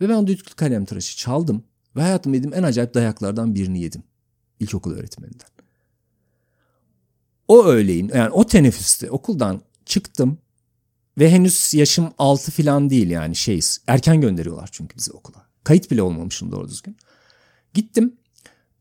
Ve 0.00 0.08
ben 0.08 0.26
düdüklü 0.26 0.54
kalem 0.54 0.84
tıraşı 0.84 1.16
çaldım. 1.16 1.64
Ve 1.96 2.02
hayatımda 2.02 2.36
yediğim 2.36 2.54
en 2.54 2.62
acayip 2.62 2.94
dayaklardan 2.94 3.54
birini 3.54 3.80
yedim. 3.80 4.02
İlkokul 4.60 4.92
öğretmeninden. 4.92 5.48
O 7.48 7.64
öğleyin 7.64 8.10
yani 8.14 8.30
o 8.30 8.46
teneffüste 8.46 9.10
okuldan 9.10 9.60
çıktım. 9.86 10.38
Ve 11.18 11.30
henüz 11.30 11.74
yaşım 11.74 12.12
6 12.18 12.50
falan 12.50 12.90
değil 12.90 13.10
yani 13.10 13.36
şeyiz. 13.36 13.80
Erken 13.86 14.20
gönderiyorlar 14.20 14.68
çünkü 14.72 14.96
bizi 14.96 15.12
okula. 15.12 15.46
Kayıt 15.64 15.90
bile 15.90 16.02
olmamışım 16.02 16.52
doğru 16.52 16.68
düzgün. 16.68 16.96
Gittim. 17.74 18.16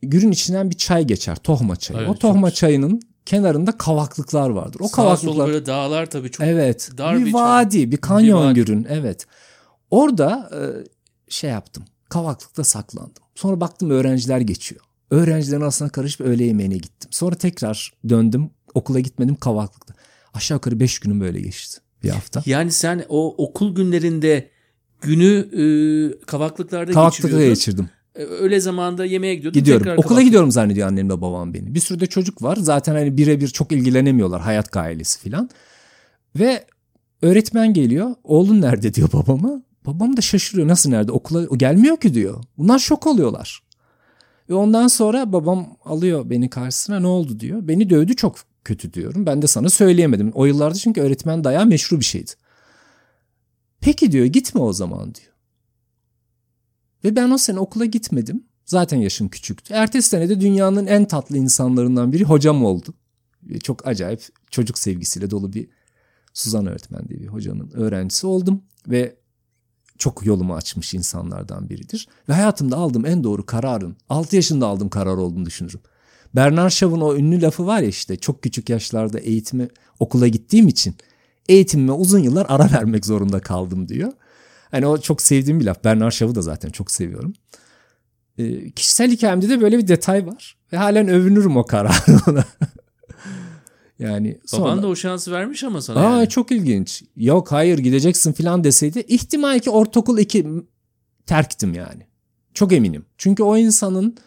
Gürün 0.01 0.31
içinden 0.31 0.69
bir 0.69 0.77
çay 0.77 1.07
geçer. 1.07 1.35
Tohma 1.35 1.75
çayı. 1.75 1.99
Evet, 1.99 2.09
o 2.09 2.15
tohma 2.15 2.49
çok... 2.49 2.55
çayının 2.57 3.01
kenarında 3.25 3.77
kavaklıklar 3.77 4.49
vardır. 4.49 4.79
O 4.79 4.87
Sağ 4.87 4.95
kavaklıklar 4.95 5.47
böyle 5.47 5.65
dağlar 5.65 6.05
tabii 6.05 6.31
çok 6.31 6.47
Evet. 6.47 6.89
Dar 6.97 7.19
bir, 7.19 7.25
bir 7.25 7.33
vadi, 7.33 7.91
bir 7.91 7.97
kanyon 7.97 8.41
bir 8.41 8.47
vadi. 8.47 8.53
Gürün. 8.53 8.87
Evet. 8.89 9.25
Orada 9.91 10.49
e, 10.53 10.59
şey 11.29 11.49
yaptım. 11.49 11.83
Kavaklıkta 12.09 12.63
saklandım. 12.63 13.23
Sonra 13.35 13.61
baktım 13.61 13.89
öğrenciler 13.89 14.39
geçiyor. 14.39 14.81
Öğrencilerin 15.11 15.61
arasına 15.61 15.89
karışıp 15.89 16.21
öğle 16.21 16.43
yemeğine 16.43 16.77
gittim. 16.77 17.09
Sonra 17.13 17.35
tekrar 17.35 17.93
döndüm. 18.09 18.49
Okula 18.73 18.99
gitmedim 18.99 19.35
kavaklıkta. 19.35 19.93
Aşağı 20.33 20.55
yukarı 20.55 20.79
beş 20.79 20.99
günüm 20.99 21.21
böyle 21.21 21.41
geçti 21.41 21.79
bir 22.03 22.09
hafta. 22.09 22.43
Yani 22.45 22.71
sen 22.71 23.05
o 23.09 23.45
okul 23.45 23.75
günlerinde 23.75 24.49
günü 25.01 25.49
e, 25.53 25.65
kavaklıklarda 26.25 26.91
Kavaklıkta 26.91 27.45
geçirdim. 27.45 27.89
E, 28.15 28.23
öyle 28.23 28.59
zamanda 28.59 29.05
yemeğe 29.05 29.35
gidiyordun. 29.35 29.59
Gidiyorum. 29.59 29.87
Okula 29.87 30.03
kavaklık. 30.03 30.25
gidiyorum 30.25 30.51
zannediyor 30.51 30.87
annemle 30.87 31.21
babam 31.21 31.53
beni. 31.53 31.75
Bir 31.75 31.79
sürü 31.79 31.99
de 31.99 32.07
çocuk 32.07 32.43
var. 32.43 32.55
Zaten 32.55 32.95
hani 32.95 33.17
birebir 33.17 33.47
çok 33.47 33.71
ilgilenemiyorlar. 33.71 34.41
Hayat 34.41 34.77
ailesi 34.77 35.19
filan. 35.19 35.49
Ve 36.39 36.65
öğretmen 37.21 37.73
geliyor. 37.73 38.15
Oğlun 38.23 38.61
nerede 38.61 38.93
diyor 38.93 39.09
babama. 39.13 39.61
Babam 39.85 40.17
da 40.17 40.21
şaşırıyor. 40.21 40.67
Nasıl 40.67 40.89
nerede? 40.89 41.11
Okula 41.11 41.47
o 41.49 41.57
gelmiyor 41.57 41.97
ki 41.97 42.13
diyor. 42.13 42.43
Bunlar 42.57 42.79
şok 42.79 43.07
oluyorlar. 43.07 43.63
Ve 44.49 44.53
ondan 44.53 44.87
sonra 44.87 45.33
babam 45.33 45.77
alıyor 45.85 46.29
beni 46.29 46.49
karşısına 46.49 46.99
ne 46.99 47.07
oldu 47.07 47.39
diyor. 47.39 47.67
Beni 47.67 47.89
dövdü 47.89 48.15
çok 48.15 48.35
kötü 48.63 48.93
diyorum. 48.93 49.25
Ben 49.25 49.41
de 49.41 49.47
sana 49.47 49.69
söyleyemedim. 49.69 50.31
O 50.33 50.45
yıllarda 50.45 50.75
çünkü 50.75 51.01
öğretmen 51.01 51.43
dayağı 51.43 51.65
meşru 51.65 51.99
bir 51.99 52.05
şeydi. 52.05 52.31
Peki 53.81 54.11
diyor 54.11 54.25
gitme 54.25 54.61
o 54.61 54.73
zaman 54.73 55.15
diyor. 55.15 55.32
Ve 57.03 57.15
ben 57.15 57.31
o 57.31 57.37
sene 57.37 57.59
okula 57.59 57.85
gitmedim. 57.85 58.43
Zaten 58.65 58.97
yaşım 58.97 59.29
küçüktü. 59.29 59.73
Ertesi 59.73 60.09
sene 60.09 60.29
de 60.29 60.41
dünyanın 60.41 60.87
en 60.87 61.05
tatlı 61.05 61.37
insanlarından 61.37 62.13
biri 62.13 62.23
hocam 62.23 62.65
oldu. 62.65 62.93
Çok 63.63 63.87
acayip 63.87 64.21
çocuk 64.51 64.79
sevgisiyle 64.79 65.31
dolu 65.31 65.53
bir 65.53 65.67
Suzan 66.33 66.67
öğretmen 66.67 67.07
diye 67.09 67.19
bir 67.19 67.27
hocanın 67.27 67.71
öğrencisi 67.73 68.27
oldum. 68.27 68.61
Ve 68.87 69.15
çok 69.97 70.25
yolumu 70.25 70.55
açmış 70.55 70.93
insanlardan 70.93 71.69
biridir. 71.69 72.07
Ve 72.29 72.33
hayatımda 72.33 72.77
aldığım 72.77 73.05
en 73.05 73.23
doğru 73.23 73.45
kararın 73.45 73.97
6 74.09 74.35
yaşında 74.35 74.67
aldığım 74.67 74.89
karar 74.89 75.17
olduğunu 75.17 75.45
düşünürüm. 75.45 75.79
Bernard 76.35 76.69
Shaw'ın 76.69 77.01
o 77.01 77.15
ünlü 77.15 77.41
lafı 77.41 77.65
var 77.65 77.81
ya 77.81 77.87
işte 77.87 78.15
çok 78.15 78.43
küçük 78.43 78.69
yaşlarda 78.69 79.19
eğitimi 79.19 79.67
okula 79.99 80.27
gittiğim 80.27 80.67
için 80.67 80.95
eğitimime 81.49 81.91
uzun 81.91 82.19
yıllar 82.19 82.45
ara 82.49 82.71
vermek 82.71 83.05
zorunda 83.05 83.39
kaldım 83.39 83.87
diyor. 83.87 84.13
Hani 84.73 84.87
o 84.87 84.97
çok 84.97 85.21
sevdiğim 85.21 85.59
bir 85.59 85.65
laf. 85.65 85.83
Bernard 85.83 86.11
Shaw'ı 86.11 86.35
da 86.35 86.41
zaten 86.41 86.69
çok 86.69 86.91
seviyorum. 86.91 87.33
E, 88.37 88.71
kişisel 88.71 89.11
hikayemde 89.11 89.49
de 89.49 89.61
böyle 89.61 89.77
bir 89.77 89.87
detay 89.87 90.27
var. 90.27 90.57
Ve 90.73 90.77
halen 90.77 91.07
övünürüm 91.07 91.57
o 91.57 91.65
kararına. 91.65 92.45
yani 93.99 94.39
sonra... 94.45 94.63
Baban 94.63 94.83
da 94.83 94.87
o 94.87 94.95
şansı 94.95 95.31
vermiş 95.31 95.63
ama 95.63 95.81
sana. 95.81 95.99
Aa, 95.99 96.17
yani. 96.17 96.29
Çok 96.29 96.51
ilginç. 96.51 97.03
Yok 97.15 97.51
hayır 97.51 97.77
gideceksin 97.77 98.33
falan 98.33 98.63
deseydi 98.63 98.99
ihtimal 99.07 99.59
ki 99.59 99.69
ortaokul 99.69 100.17
2 100.17 100.47
terktim 101.25 101.73
yani. 101.73 102.07
Çok 102.53 102.73
eminim. 102.73 103.05
Çünkü 103.17 103.43
o 103.43 103.57
insanın 103.57 104.17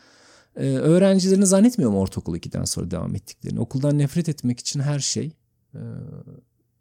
e, 0.56 0.66
öğrencilerini 0.66 1.46
zannetmiyorum 1.46 1.96
ortaokul 1.96 2.36
2'den 2.36 2.64
sonra 2.64 2.90
devam 2.90 3.14
ettiklerini. 3.14 3.60
Okuldan 3.60 3.98
nefret 3.98 4.28
etmek 4.28 4.60
için 4.60 4.80
her 4.80 4.98
şey 4.98 5.32
e, 5.74 5.80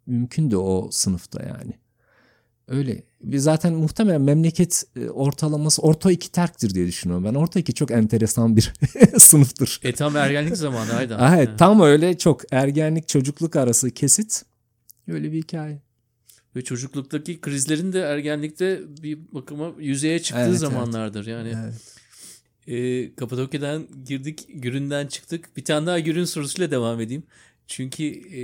mümkün 0.06 0.50
de 0.50 0.56
o 0.56 0.88
sınıfta 0.90 1.42
yani. 1.42 1.72
Öyle. 2.68 3.02
Zaten 3.34 3.72
muhtemelen 3.74 4.20
memleket 4.20 4.84
e, 4.96 5.08
ortalaması 5.08 5.82
orta 5.82 6.12
iki 6.12 6.32
terktir 6.32 6.74
diye 6.74 6.86
düşünüyorum. 6.86 7.24
Ben 7.24 7.34
orta 7.34 7.60
iki 7.60 7.74
çok 7.74 7.90
enteresan 7.90 8.56
bir 8.56 8.72
sınıftır. 9.18 9.80
E 9.82 9.92
tam 9.92 10.16
ergenlik 10.16 10.56
zamanı. 10.56 11.16
Ah, 11.18 11.36
evet 11.36 11.58
tam 11.58 11.80
öyle 11.80 12.18
çok 12.18 12.52
ergenlik 12.52 13.08
çocukluk 13.08 13.56
arası 13.56 13.90
kesit. 13.90 14.44
Öyle 15.08 15.32
bir 15.32 15.38
hikaye. 15.38 15.82
Ve 16.56 16.64
çocukluktaki 16.64 17.40
krizlerin 17.40 17.92
de 17.92 18.00
ergenlikte 18.00 18.80
bir 19.02 19.18
bakıma 19.32 19.72
yüzeye 19.78 20.22
çıktığı 20.22 20.42
evet, 20.42 20.58
zamanlardır. 20.58 21.26
Yani 21.26 21.52
evet. 21.56 21.74
E, 22.66 23.14
Kapadokya'dan 23.14 23.88
girdik, 24.04 24.46
Gürün'den 24.48 25.06
çıktık. 25.06 25.56
Bir 25.56 25.64
tane 25.64 25.86
daha 25.86 25.98
Gürün 25.98 26.24
sorusuyla 26.24 26.70
devam 26.70 27.00
edeyim. 27.00 27.22
Çünkü 27.66 28.04
e, 28.04 28.42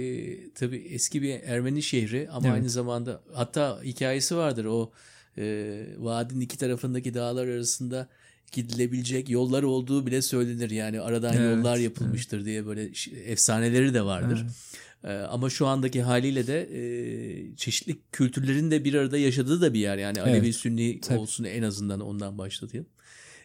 tabii 0.54 0.76
eski 0.76 1.22
bir 1.22 1.40
Ermeni 1.42 1.82
şehri 1.82 2.28
ama 2.30 2.46
evet. 2.46 2.56
aynı 2.56 2.70
zamanda 2.70 3.22
hatta 3.34 3.82
hikayesi 3.82 4.36
vardır 4.36 4.64
o 4.64 4.92
e, 5.38 5.86
vadinin 5.98 6.40
iki 6.40 6.58
tarafındaki 6.58 7.14
dağlar 7.14 7.46
arasında 7.46 8.08
gidilebilecek 8.52 9.30
yollar 9.30 9.62
olduğu 9.62 10.06
bile 10.06 10.22
söylenir. 10.22 10.70
Yani 10.70 11.00
aradan 11.00 11.36
evet, 11.36 11.56
yollar 11.56 11.76
yapılmıştır 11.76 12.36
evet. 12.36 12.46
diye 12.46 12.66
böyle 12.66 12.90
efsaneleri 13.26 13.94
de 13.94 14.02
vardır. 14.04 14.44
Evet. 14.44 15.14
E, 15.14 15.26
ama 15.26 15.50
şu 15.50 15.66
andaki 15.66 16.02
haliyle 16.02 16.46
de 16.46 16.68
e, 16.72 17.56
çeşitli 17.56 17.98
kültürlerin 18.12 18.70
de 18.70 18.84
bir 18.84 18.94
arada 18.94 19.18
yaşadığı 19.18 19.60
da 19.60 19.74
bir 19.74 19.80
yer. 19.80 19.98
Yani 19.98 20.18
evet. 20.18 20.28
Alevi 20.28 20.52
Sünni 20.52 21.00
Tabii. 21.00 21.18
olsun 21.18 21.44
en 21.44 21.62
azından 21.62 22.00
ondan 22.00 22.38
başlatayım. 22.38 22.86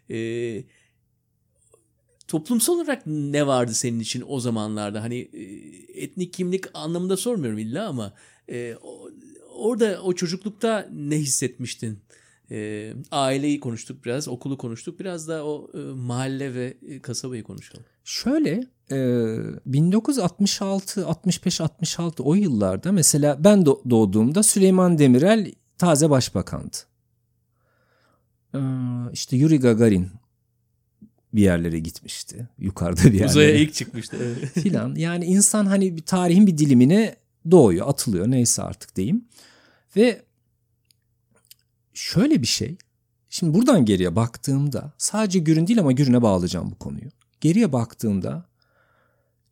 Evet 0.10 0.66
toplumsal 2.28 2.74
olarak 2.74 3.02
ne 3.06 3.48
vardı 3.48 3.74
senin 3.74 4.00
için 4.00 4.24
o 4.28 4.40
zamanlarda? 4.40 5.04
Hani 5.04 5.18
e, 5.18 5.44
etnik 6.04 6.34
kimlik 6.34 6.66
anlamında 6.74 7.18
sormuyorum 7.18 7.60
illa 7.60 7.88
ama 7.88 8.14
e, 8.50 8.76
orada 9.56 10.02
o 10.04 10.14
çocuklukta 10.14 10.90
ne 10.94 11.16
hissetmiştin? 11.16 12.00
E, 12.52 12.94
aileyi 13.12 13.60
konuştuk 13.60 14.06
biraz, 14.06 14.28
okulu 14.28 14.58
konuştuk. 14.58 15.00
Biraz 15.00 15.28
da 15.28 15.46
o 15.46 15.72
e, 15.74 15.78
mahalle 15.78 16.54
ve 16.54 16.78
e, 16.88 17.00
kasabayı 17.00 17.44
konuşalım. 17.44 17.84
Şöyle 18.04 18.68
e, 18.92 18.98
1966, 19.66 21.06
65, 21.06 21.62
66 21.62 22.24
o 22.24 22.34
yıllarda 22.36 22.92
mesela 22.92 23.44
ben 23.44 23.66
doğduğumda 23.66 24.44
Süleyman 24.44 24.98
Demirel 24.98 25.52
taze 25.78 26.10
başbakandı. 26.10 26.78
Ee, 28.56 28.60
işte 29.14 29.38
Yuri 29.38 29.60
Gagarin 29.60 30.10
bir 31.38 31.42
yerlere 31.42 31.80
gitmişti. 31.80 32.50
Yukarıda 32.60 33.04
bir 33.04 33.14
yerlere. 33.14 33.26
Uzaya 33.26 33.56
ilk 33.56 33.74
çıkmıştı. 33.74 34.36
filan. 34.54 34.96
Yani 34.96 35.26
insan 35.26 35.66
hani 35.66 35.98
bir 35.98 36.02
tarihin 36.02 36.48
bir 36.48 36.58
dilimine 36.58 37.16
doğuyor, 37.52 37.88
atılıyor 37.88 38.32
neyse 38.32 38.64
artık 38.64 38.96
diyeyim. 38.96 39.26
Ve 39.96 40.22
şöyle 41.94 42.42
bir 42.42 42.48
şey. 42.48 42.78
Şimdi 43.30 43.54
buradan 43.54 43.86
geriye 43.86 44.16
baktığımda 44.16 44.94
sadece 44.98 45.40
Gürün 45.40 45.68
değil 45.68 45.80
ama 45.80 45.92
Gürün'e 45.92 46.22
bağlayacağım 46.22 46.72
bu 46.72 46.76
konuyu. 46.76 47.10
Geriye 47.42 47.74
baktığımda 47.74 48.46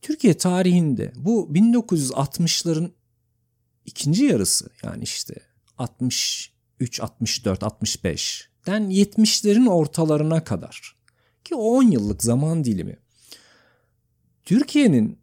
Türkiye 0.02 0.38
tarihinde 0.38 1.12
bu 1.16 1.50
1960'ların 1.54 2.92
ikinci 3.86 4.26
yarısı 4.26 4.70
yani 4.84 5.04
işte 5.04 5.36
63, 5.78 7.00
64, 7.00 7.62
65'den 7.62 8.84
70'lerin 8.84 9.70
ortalarına 9.70 10.44
kadar 10.44 10.95
ki 11.46 11.56
10 11.56 11.84
yıllık 11.84 12.24
zaman 12.24 12.64
dilimi 12.64 12.98
Türkiye'nin 14.46 15.20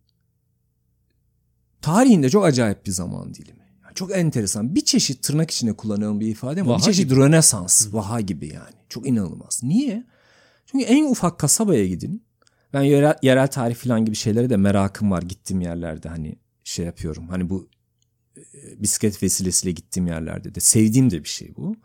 tarihinde 1.82 2.30
çok 2.30 2.44
acayip 2.44 2.86
bir 2.86 2.90
zaman 2.90 3.34
dilimi. 3.34 3.62
Yani 3.84 3.94
çok 3.94 4.16
enteresan. 4.16 4.74
Bir 4.74 4.80
çeşit 4.80 5.22
tırnak 5.22 5.50
içinde 5.50 5.72
kullanılan 5.72 6.20
bir 6.20 6.26
ifade 6.26 6.60
ama 6.60 6.70
vaha 6.70 6.78
bir 6.78 6.82
çeşit 6.82 7.08
gibi. 7.08 7.20
rönesans, 7.20 7.86
Hı. 7.86 7.92
vaha 7.92 8.20
gibi 8.20 8.46
yani. 8.46 8.74
Çok 8.88 9.06
inanılmaz. 9.06 9.60
Niye? 9.62 10.04
Çünkü 10.66 10.84
en 10.84 11.04
ufak 11.04 11.38
kasabaya 11.38 11.86
gidin. 11.86 12.24
Ben 12.72 12.82
yerel, 12.82 13.14
yerel 13.22 13.48
tarih 13.48 13.74
falan 13.74 14.04
gibi 14.04 14.16
şeylere 14.16 14.50
de 14.50 14.56
merakım 14.56 15.10
var 15.10 15.22
gittiğim 15.22 15.60
yerlerde 15.60 16.08
hani 16.08 16.36
şey 16.64 16.86
yapıyorum. 16.86 17.28
Hani 17.28 17.50
bu 17.50 17.68
e, 18.36 18.82
bisiklet 18.82 19.22
vesilesiyle 19.22 19.72
gittiğim 19.72 20.06
yerlerde 20.06 20.54
de 20.54 20.60
sevdiğim 20.60 21.10
de 21.10 21.24
bir 21.24 21.28
şey 21.28 21.56
bu. 21.56 21.76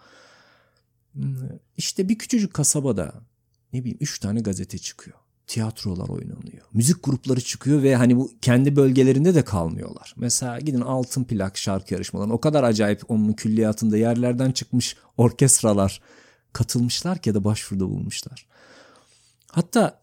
İşte 1.78 2.10
bir 2.10 2.18
küçücük 2.18 2.54
kasabada 2.54 3.14
ne 3.74 3.80
bileyim 3.80 3.98
üç 4.02 4.20
tane 4.20 4.40
gazete 4.40 4.78
çıkıyor. 4.78 5.18
tiyatrolar 5.48 6.10
oynanıyor. 6.10 6.66
Müzik 6.74 7.04
grupları 7.04 7.42
çıkıyor 7.42 7.84
ve 7.84 7.96
hani 7.96 8.18
bu 8.18 8.32
kendi 8.42 8.76
bölgelerinde 8.76 9.36
de 9.36 9.44
kalmıyorlar. 9.44 10.14
Mesela 10.18 10.60
gidin 10.60 10.82
altın 10.82 11.24
plak 11.24 11.58
şarkı 11.58 11.94
yarışmalarına 11.94 12.34
o 12.34 12.40
kadar 12.40 12.64
acayip 12.64 13.12
onun 13.12 13.34
külliyatında 13.34 13.98
yerlerden 13.98 14.52
çıkmış 14.52 14.96
orkestralar 15.18 16.02
katılmışlar 16.54 17.18
ki 17.18 17.30
ya 17.30 17.36
da 17.36 17.44
başvuruda 17.44 17.90
bulmuşlar. 17.90 18.48
Hatta 19.52 20.00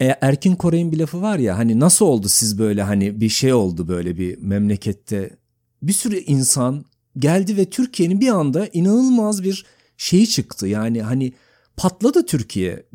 e, 0.00 0.04
Erkin 0.20 0.56
Koray'ın 0.56 0.92
bir 0.92 0.98
lafı 0.98 1.22
var 1.22 1.38
ya 1.38 1.58
hani 1.58 1.80
nasıl 1.80 2.06
oldu 2.06 2.28
siz 2.28 2.58
böyle 2.58 2.82
hani 2.82 3.20
bir 3.20 3.28
şey 3.28 3.52
oldu 3.52 3.88
böyle 3.88 4.18
bir 4.18 4.38
memlekette 4.38 5.36
bir 5.82 5.92
sürü 5.92 6.16
insan 6.16 6.84
geldi 7.18 7.56
ve 7.56 7.70
Türkiye'nin 7.70 8.20
bir 8.20 8.28
anda 8.28 8.66
inanılmaz 8.66 9.42
bir 9.42 9.66
şeyi 9.96 10.28
çıktı. 10.28 10.66
Yani 10.66 11.02
hani 11.02 11.32
patladı 11.76 12.26
Türkiye 12.26 12.86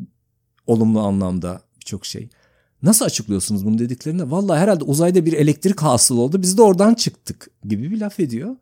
olumlu 0.66 1.00
anlamda 1.00 1.62
birçok 1.80 2.06
şey. 2.06 2.28
Nasıl 2.82 3.04
açıklıyorsunuz 3.04 3.66
bunu 3.66 3.78
dediklerinde? 3.78 4.30
Vallahi 4.30 4.58
herhalde 4.60 4.84
uzayda 4.84 5.26
bir 5.26 5.32
elektrik 5.32 5.80
hasıl 5.80 6.18
oldu. 6.18 6.42
Biz 6.42 6.58
de 6.58 6.62
oradan 6.62 6.94
çıktık 6.94 7.50
gibi 7.64 7.90
bir 7.90 8.00
laf 8.00 8.20
ediyor. 8.20 8.56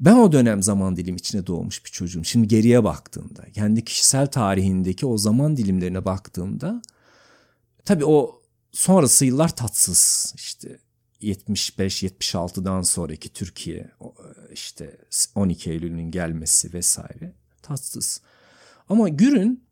Ben 0.00 0.16
o 0.16 0.32
dönem 0.32 0.62
zaman 0.62 0.96
dilim 0.96 1.16
içine 1.16 1.46
doğmuş 1.46 1.84
bir 1.84 1.90
çocuğum. 1.90 2.24
Şimdi 2.24 2.48
geriye 2.48 2.84
baktığımda, 2.84 3.42
kendi 3.52 3.84
kişisel 3.84 4.26
tarihindeki 4.26 5.06
o 5.06 5.18
zaman 5.18 5.56
dilimlerine 5.56 6.04
baktığımda 6.04 6.82
tabii 7.84 8.04
o 8.04 8.42
sonrası 8.72 9.24
yıllar 9.24 9.56
tatsız. 9.56 10.32
İşte 10.36 10.78
75-76'dan 11.22 12.82
sonraki 12.82 13.32
Türkiye 13.32 13.90
işte 14.52 14.98
12 15.34 15.70
Eylül'ün 15.70 16.10
gelmesi 16.10 16.72
vesaire 16.72 17.34
tatsız. 17.62 18.20
Ama 18.88 19.08
Gür'ün 19.08 19.64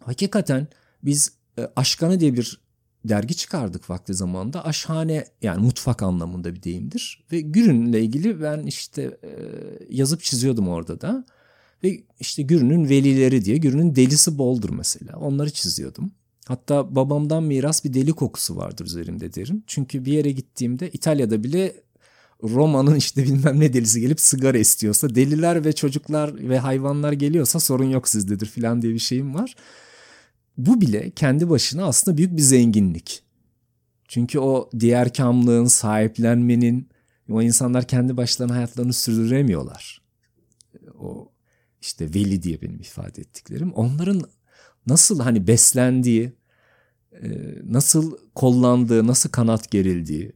hakikaten 0.00 0.68
biz 1.02 1.32
e, 1.58 1.68
Aşkanı 1.76 2.20
diye 2.20 2.34
bir 2.34 2.60
dergi 3.04 3.34
çıkardık 3.34 3.90
vakti 3.90 4.14
zamanda. 4.14 4.64
Aşhane 4.64 5.24
yani 5.42 5.62
mutfak 5.62 6.02
anlamında 6.02 6.54
bir 6.54 6.62
deyimdir. 6.62 7.24
Ve 7.32 7.40
Gürün'le 7.40 7.94
ilgili 7.94 8.42
ben 8.42 8.62
işte 8.62 9.18
e, 9.22 9.30
yazıp 9.90 10.22
çiziyordum 10.22 10.68
orada 10.68 11.00
da. 11.00 11.26
Ve 11.84 12.04
işte 12.20 12.42
Gürün'ün 12.42 12.88
velileri 12.88 13.44
diye 13.44 13.56
Gürün'ün 13.56 13.94
delisi 13.94 14.38
boldur 14.38 14.70
mesela. 14.70 15.18
Onları 15.18 15.50
çiziyordum. 15.50 16.12
Hatta 16.46 16.94
babamdan 16.94 17.42
miras 17.42 17.84
bir 17.84 17.94
deli 17.94 18.12
kokusu 18.12 18.56
vardır 18.56 18.86
üzerimde 18.86 19.34
derim. 19.34 19.64
Çünkü 19.66 20.04
bir 20.04 20.12
yere 20.12 20.30
gittiğimde 20.30 20.90
İtalya'da 20.90 21.44
bile 21.44 21.83
Roma'nın 22.44 22.96
işte 22.96 23.24
bilmem 23.24 23.60
ne 23.60 23.72
delisi 23.72 24.00
gelip 24.00 24.20
sigara 24.20 24.58
istiyorsa 24.58 25.14
deliler 25.14 25.64
ve 25.64 25.72
çocuklar 25.72 26.48
ve 26.48 26.58
hayvanlar 26.58 27.12
geliyorsa 27.12 27.60
sorun 27.60 27.90
yok 27.90 28.08
sizdedir 28.08 28.46
filan 28.46 28.82
diye 28.82 28.94
bir 28.94 28.98
şeyim 28.98 29.34
var. 29.34 29.54
Bu 30.56 30.80
bile 30.80 31.10
kendi 31.10 31.50
başına 31.50 31.84
aslında 31.84 32.16
büyük 32.16 32.36
bir 32.36 32.42
zenginlik. 32.42 33.22
Çünkü 34.08 34.38
o 34.38 34.70
diğer 34.80 35.12
kamlığın, 35.12 35.64
sahiplenmenin, 35.64 36.88
o 37.30 37.42
insanlar 37.42 37.88
kendi 37.88 38.16
başlarına 38.16 38.54
hayatlarını 38.54 38.92
sürdüremiyorlar. 38.92 40.02
O 40.98 41.32
işte 41.80 42.14
veli 42.14 42.42
diye 42.42 42.62
benim 42.62 42.80
ifade 42.80 43.20
ettiklerim. 43.20 43.72
Onların 43.72 44.22
nasıl 44.86 45.20
hani 45.20 45.46
beslendiği, 45.46 46.32
e, 47.12 47.28
nasıl 47.64 48.18
kollandığı, 48.34 49.06
nasıl 49.06 49.30
kanat 49.30 49.70
gerildiği 49.70 50.32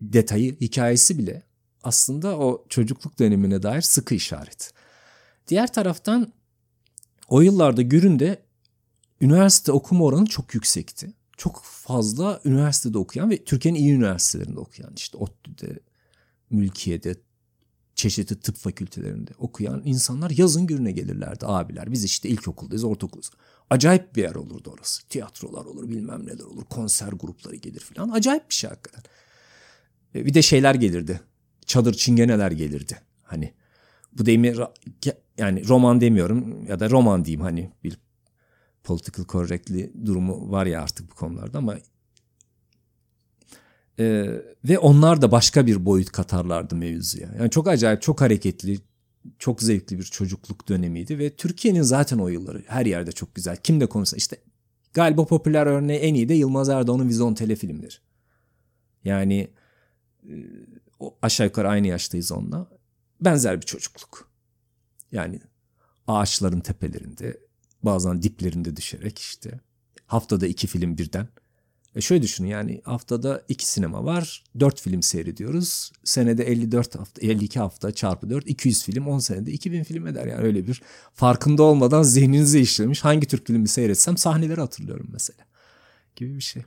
detayı, 0.00 0.60
hikayesi 0.60 1.18
bile 1.18 1.42
aslında 1.82 2.38
o 2.38 2.64
çocukluk 2.68 3.18
dönemine 3.18 3.62
dair 3.62 3.80
sıkı 3.80 4.14
işaret. 4.14 4.72
Diğer 5.48 5.72
taraftan 5.72 6.32
o 7.28 7.40
yıllarda 7.40 7.82
Gürün'de 7.82 8.42
üniversite 9.20 9.72
okuma 9.72 10.04
oranı 10.04 10.26
çok 10.26 10.54
yüksekti. 10.54 11.12
Çok 11.36 11.62
fazla 11.64 12.40
üniversitede 12.44 12.98
okuyan 12.98 13.30
ve 13.30 13.44
Türkiye'nin 13.44 13.78
iyi 13.78 13.92
üniversitelerinde 13.92 14.60
okuyan 14.60 14.92
işte 14.96 15.18
ODTÜ'de, 15.18 15.80
Mülkiye'de, 16.50 17.14
çeşitli 17.94 18.40
tıp 18.40 18.56
fakültelerinde 18.56 19.30
okuyan 19.38 19.82
insanlar 19.84 20.30
yazın 20.30 20.66
Gürün'e 20.66 20.92
gelirlerdi 20.92 21.46
abiler. 21.46 21.92
Biz 21.92 22.04
işte 22.04 22.28
ilkokuldayız, 22.28 22.84
ortaokuluz. 22.84 23.30
Acayip 23.70 24.16
bir 24.16 24.22
yer 24.22 24.34
olurdu 24.34 24.70
orası. 24.76 25.08
Tiyatrolar 25.08 25.64
olur, 25.64 25.88
bilmem 25.88 26.26
neler 26.26 26.44
olur, 26.44 26.64
konser 26.64 27.08
grupları 27.08 27.56
gelir 27.56 27.80
falan. 27.80 28.10
Acayip 28.10 28.50
bir 28.50 28.54
şey 28.54 28.70
hakikaten. 28.70 29.02
E, 30.14 30.26
bir 30.26 30.34
de 30.34 30.42
şeyler 30.42 30.74
gelirdi. 30.74 31.20
Çadır 31.66 31.94
çingeneler 31.94 32.50
gelirdi. 32.50 32.98
Hani 33.22 33.52
bu 34.18 34.26
deyimi 34.26 34.54
yani 35.38 35.68
roman 35.68 36.00
demiyorum 36.00 36.66
ya 36.66 36.80
da 36.80 36.90
roman 36.90 37.24
diyeyim 37.24 37.40
hani 37.40 37.70
bir 37.84 37.98
political 38.84 39.26
correctly 39.26 39.92
durumu 40.06 40.50
var 40.50 40.66
ya 40.66 40.82
artık 40.82 41.10
bu 41.10 41.14
konularda 41.14 41.58
ama 41.58 41.76
ee, 43.98 44.42
ve 44.64 44.78
onlar 44.78 45.22
da 45.22 45.32
başka 45.32 45.66
bir 45.66 45.84
boyut 45.84 46.12
katarlardı 46.12 46.76
mevzuya. 46.76 47.28
Yani 47.38 47.50
çok 47.50 47.68
acayip, 47.68 48.02
çok 48.02 48.20
hareketli, 48.20 48.78
çok 49.38 49.62
zevkli 49.62 49.98
bir 49.98 50.04
çocukluk 50.04 50.68
dönemiydi 50.68 51.18
ve 51.18 51.36
Türkiye'nin 51.36 51.82
zaten 51.82 52.18
o 52.18 52.28
yılları 52.28 52.62
her 52.66 52.86
yerde 52.86 53.12
çok 53.12 53.34
güzel. 53.34 53.56
Kim 53.56 53.80
de 53.80 53.86
konuşsa 53.86 54.16
işte 54.16 54.36
galiba 54.94 55.26
popüler 55.26 55.66
örneği 55.66 55.98
en 55.98 56.14
iyi 56.14 56.28
de 56.28 56.34
Yılmaz 56.34 56.68
Erdoğan'ın 56.68 57.08
vizyon 57.08 57.34
telefilmleri. 57.34 57.94
Yani 59.04 59.48
o 60.98 61.18
aşağı 61.22 61.46
yukarı 61.46 61.68
aynı 61.68 61.86
yaştayız 61.86 62.32
onunla. 62.32 62.68
Benzer 63.20 63.60
bir 63.60 63.66
çocukluk. 63.66 64.30
Yani 65.12 65.40
ağaçların 66.06 66.60
tepelerinde 66.60 67.40
bazen 67.82 68.22
diplerinde 68.22 68.76
düşerek 68.76 69.18
işte 69.18 69.60
haftada 70.06 70.46
iki 70.46 70.66
film 70.66 70.98
birden. 70.98 71.28
E 71.96 72.00
şöyle 72.00 72.22
düşünün 72.22 72.48
yani 72.48 72.80
haftada 72.84 73.44
iki 73.48 73.66
sinema 73.66 74.04
var. 74.04 74.44
Dört 74.60 74.80
film 74.80 75.02
seyrediyoruz. 75.02 75.92
Senede 76.04 76.44
54 76.44 76.98
hafta, 76.98 77.20
52 77.22 77.58
hafta 77.58 77.92
çarpı 77.92 78.30
4, 78.30 78.46
200 78.46 78.84
film. 78.84 79.08
10 79.08 79.18
senede 79.18 79.52
2000 79.52 79.82
film 79.82 80.06
eder. 80.06 80.26
Yani 80.26 80.42
öyle 80.42 80.66
bir 80.66 80.82
farkında 81.14 81.62
olmadan 81.62 82.02
zihninize 82.02 82.60
işlemiş. 82.60 83.04
Hangi 83.04 83.26
Türk 83.26 83.46
filmi 83.46 83.68
seyretsem 83.68 84.16
sahneleri 84.16 84.60
hatırlıyorum 84.60 85.08
mesela. 85.12 85.44
Gibi 86.16 86.36
bir 86.36 86.40
şey. 86.40 86.62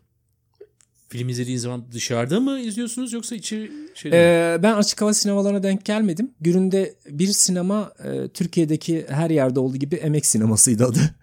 Film 1.14 1.30
izlediğin 1.30 1.58
zaman 1.58 1.86
dışarıda 1.92 2.40
mı 2.40 2.60
izliyorsunuz 2.60 3.14
yoksa 3.14 3.36
içi 3.36 3.72
şeyde 3.96 4.18
ee, 4.18 4.64
Ben 4.64 4.74
açık 4.74 5.02
hava 5.02 5.14
sinemalarına 5.14 5.64
denk 5.64 5.86
gelmedim. 5.86 6.32
Gününde 6.42 6.96
bir 7.10 7.28
sinema 7.28 7.94
e, 8.04 8.28
Türkiye'deki 8.28 9.06
her 9.10 9.30
yerde 9.30 9.60
olduğu 9.60 9.78
gibi 9.78 9.96
emek 9.96 10.26
sinemasıydı 10.26 10.86
adı. 10.86 11.00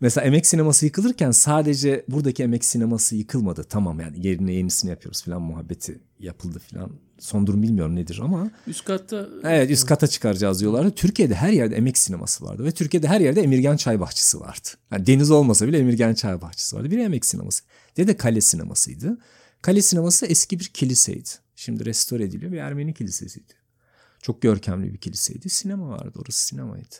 Mesela 0.00 0.26
emek 0.26 0.46
sineması 0.46 0.84
yıkılırken 0.86 1.30
sadece 1.30 2.04
buradaki 2.08 2.42
emek 2.42 2.64
sineması 2.64 3.16
yıkılmadı. 3.16 3.64
Tamam 3.64 4.00
yani 4.00 4.26
yerine 4.26 4.52
yenisini 4.52 4.90
yapıyoruz 4.90 5.22
falan 5.22 5.42
muhabbeti 5.42 6.00
yapıldı 6.18 6.58
falan. 6.58 6.90
Son 7.18 7.46
durum 7.46 7.62
bilmiyorum 7.62 7.96
nedir 7.96 8.20
ama. 8.22 8.50
Üst 8.66 8.84
katta. 8.84 9.28
Evet 9.44 9.70
üst 9.70 9.86
kata 9.86 10.06
çıkaracağız 10.06 10.60
diyorlardı. 10.60 10.90
Türkiye'de 10.90 11.34
her 11.34 11.52
yerde 11.52 11.76
emek 11.76 11.98
sineması 11.98 12.44
vardı. 12.44 12.64
Ve 12.64 12.72
Türkiye'de 12.72 13.08
her 13.08 13.20
yerde 13.20 13.40
Emirgan 13.42 13.76
Çay 13.76 14.00
Bahçesi 14.00 14.40
vardı. 14.40 14.68
Yani 14.92 15.06
deniz 15.06 15.30
olmasa 15.30 15.68
bile 15.68 15.78
Emirgan 15.78 16.14
Çay 16.14 16.40
Bahçesi 16.40 16.76
vardı. 16.76 16.90
Bir 16.90 16.98
emek 16.98 17.26
sineması. 17.26 17.64
De 17.96 18.06
de 18.06 18.16
kale 18.16 18.40
sinemasıydı. 18.40 19.18
Kale 19.62 19.82
sineması 19.82 20.26
eski 20.26 20.60
bir 20.60 20.64
kiliseydi. 20.64 21.28
Şimdi 21.56 21.84
restore 21.84 22.24
ediliyor 22.24 22.52
bir 22.52 22.58
Ermeni 22.58 22.94
kilisesiydi. 22.94 23.52
Çok 24.22 24.42
görkemli 24.42 24.92
bir 24.92 24.98
kiliseydi. 24.98 25.48
Sinema 25.48 25.88
vardı 25.88 26.18
orası 26.22 26.46
sinemaydı. 26.46 26.94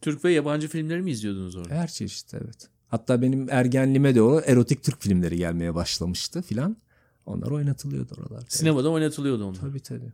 Türk 0.00 0.24
ve 0.24 0.32
yabancı 0.32 0.68
filmleri 0.68 1.02
mi 1.02 1.10
izliyordunuz 1.10 1.56
orada? 1.56 1.74
Her 1.74 1.88
çeşit 1.88 2.34
evet. 2.34 2.68
Hatta 2.88 3.22
benim 3.22 3.50
ergenliğime 3.50 4.14
de 4.14 4.22
o 4.22 4.40
erotik 4.40 4.82
Türk 4.82 5.02
filmleri 5.02 5.36
gelmeye 5.36 5.74
başlamıştı 5.74 6.42
filan. 6.42 6.76
Onlar 7.26 7.50
oynatılıyordu 7.50 8.14
oralarda. 8.18 8.46
Sinemada 8.48 8.90
oynatılıyordu 8.90 9.44
onlar. 9.44 9.60
Tabii 9.60 9.80
tabii. 9.80 10.12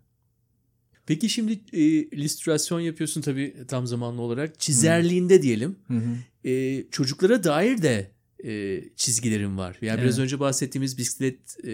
Peki 1.06 1.28
şimdi 1.28 1.60
e, 1.72 1.82
illüstrasyon 1.82 2.80
yapıyorsun 2.80 3.20
tabii 3.20 3.54
tam 3.68 3.86
zamanlı 3.86 4.22
olarak. 4.22 4.60
Çizerliğinde 4.60 5.38
Hı. 5.38 5.42
diyelim. 5.42 5.76
Hı 5.88 5.94
hı. 5.94 6.48
E, 6.48 6.84
çocuklara 6.90 7.44
dair 7.44 7.82
de 7.82 8.10
e, 8.44 8.84
çizgilerim 8.96 9.58
var. 9.58 9.76
Yani 9.82 9.94
evet. 9.94 10.04
biraz 10.04 10.18
önce 10.18 10.40
bahsettiğimiz 10.40 10.98
bisiklet 10.98 11.38
e, 11.64 11.72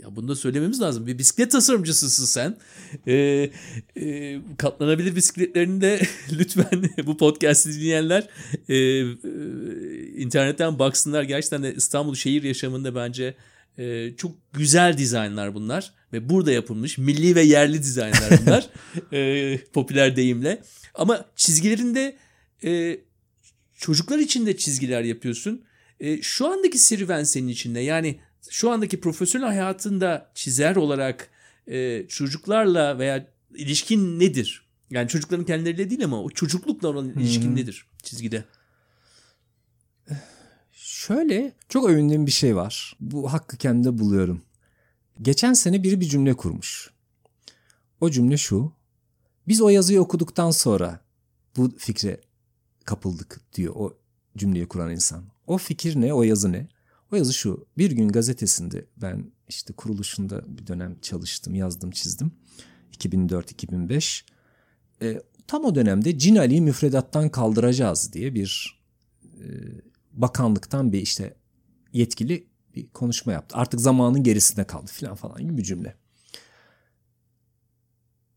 ya 0.00 0.16
bunu 0.16 0.28
da 0.28 0.36
söylememiz 0.36 0.80
lazım. 0.80 1.06
Bir 1.06 1.18
bisiklet 1.18 1.50
tasarımcısısın 1.50 2.24
sen. 2.24 2.56
E, 3.06 3.50
e, 3.96 4.40
katlanabilir 4.58 5.16
bisikletlerini 5.16 5.80
de 5.80 6.00
lütfen 6.32 6.90
bu 7.06 7.16
podcast'i 7.16 7.74
dinleyenler 7.74 8.28
e, 8.68 8.74
e, 8.76 9.04
internetten 10.16 10.78
baksınlar. 10.78 11.22
Gerçekten 11.22 11.62
de 11.62 11.74
İstanbul 11.74 12.14
şehir 12.14 12.42
yaşamında 12.42 12.94
bence 12.94 13.34
e, 13.78 14.16
çok 14.16 14.32
güzel 14.52 14.98
dizaynlar 14.98 15.54
bunlar 15.54 15.92
ve 16.12 16.28
burada 16.28 16.52
yapılmış 16.52 16.98
milli 16.98 17.34
ve 17.34 17.42
yerli 17.42 17.78
dizaynlar 17.78 18.40
bunlar. 18.40 18.68
e, 19.12 19.58
popüler 19.72 20.16
deyimle. 20.16 20.62
Ama 20.94 21.24
çizgilerinde 21.36 22.16
e, 22.64 23.00
çocuklar 23.74 24.18
için 24.18 24.46
de 24.46 24.56
çizgiler 24.56 25.02
yapıyorsun. 25.02 25.64
E, 26.04 26.22
şu 26.22 26.46
andaki 26.46 26.78
serüven 26.78 27.24
senin 27.24 27.48
içinde 27.48 27.80
yani 27.80 28.20
şu 28.50 28.70
andaki 28.70 29.00
profesyonel 29.00 29.46
hayatında 29.46 30.30
çizer 30.34 30.76
olarak 30.76 31.28
e, 31.66 32.06
çocuklarla 32.08 32.98
veya 32.98 33.26
ilişkin 33.54 34.20
nedir? 34.20 34.66
Yani 34.90 35.08
çocukların 35.08 35.46
kendileriyle 35.46 35.90
değil 35.90 36.04
ama 36.04 36.22
o 36.22 36.30
çocuklukla 36.30 36.88
olan 36.88 37.08
ilişkin 37.08 37.48
hmm. 37.48 37.56
nedir 37.56 37.86
çizgide? 38.02 38.44
Şöyle 40.72 41.52
çok 41.68 41.88
övündüğüm 41.88 42.26
bir 42.26 42.30
şey 42.30 42.56
var. 42.56 42.96
Bu 43.00 43.32
hakkı 43.32 43.56
kendimde 43.56 43.98
buluyorum. 43.98 44.42
Geçen 45.22 45.52
sene 45.52 45.82
biri 45.82 46.00
bir 46.00 46.08
cümle 46.08 46.34
kurmuş. 46.34 46.90
O 48.00 48.10
cümle 48.10 48.36
şu. 48.36 48.72
Biz 49.48 49.60
o 49.60 49.68
yazıyı 49.68 50.00
okuduktan 50.00 50.50
sonra 50.50 51.00
bu 51.56 51.72
fikre 51.78 52.20
kapıldık 52.84 53.40
diyor 53.54 53.74
o 53.76 53.96
cümleyi 54.36 54.68
kuran 54.68 54.90
insan. 54.90 55.33
O 55.46 55.58
fikir 55.58 56.00
ne? 56.00 56.14
O 56.14 56.22
yazı 56.22 56.52
ne? 56.52 56.68
O 57.12 57.16
yazı 57.16 57.34
şu. 57.34 57.66
Bir 57.78 57.90
gün 57.90 58.08
gazetesinde 58.08 58.86
ben 58.96 59.32
işte 59.48 59.72
kuruluşunda 59.72 60.58
bir 60.58 60.66
dönem 60.66 61.00
çalıştım, 61.00 61.54
yazdım, 61.54 61.90
çizdim. 61.90 62.32
2004-2005. 62.92 64.24
E, 65.02 65.22
tam 65.46 65.64
o 65.64 65.74
dönemde 65.74 66.18
Cinali'yi 66.18 66.60
müfredattan 66.60 67.28
kaldıracağız 67.28 68.12
diye 68.12 68.34
bir 68.34 68.80
e, 69.22 69.46
bakanlıktan 70.12 70.92
bir 70.92 71.00
işte 71.00 71.34
yetkili 71.92 72.46
bir 72.74 72.88
konuşma 72.88 73.32
yaptı. 73.32 73.56
Artık 73.58 73.80
zamanın 73.80 74.22
gerisinde 74.22 74.64
kaldı 74.64 74.90
filan 74.92 75.14
falan 75.14 75.42
gibi 75.42 75.58
bir 75.58 75.62
cümle. 75.62 75.94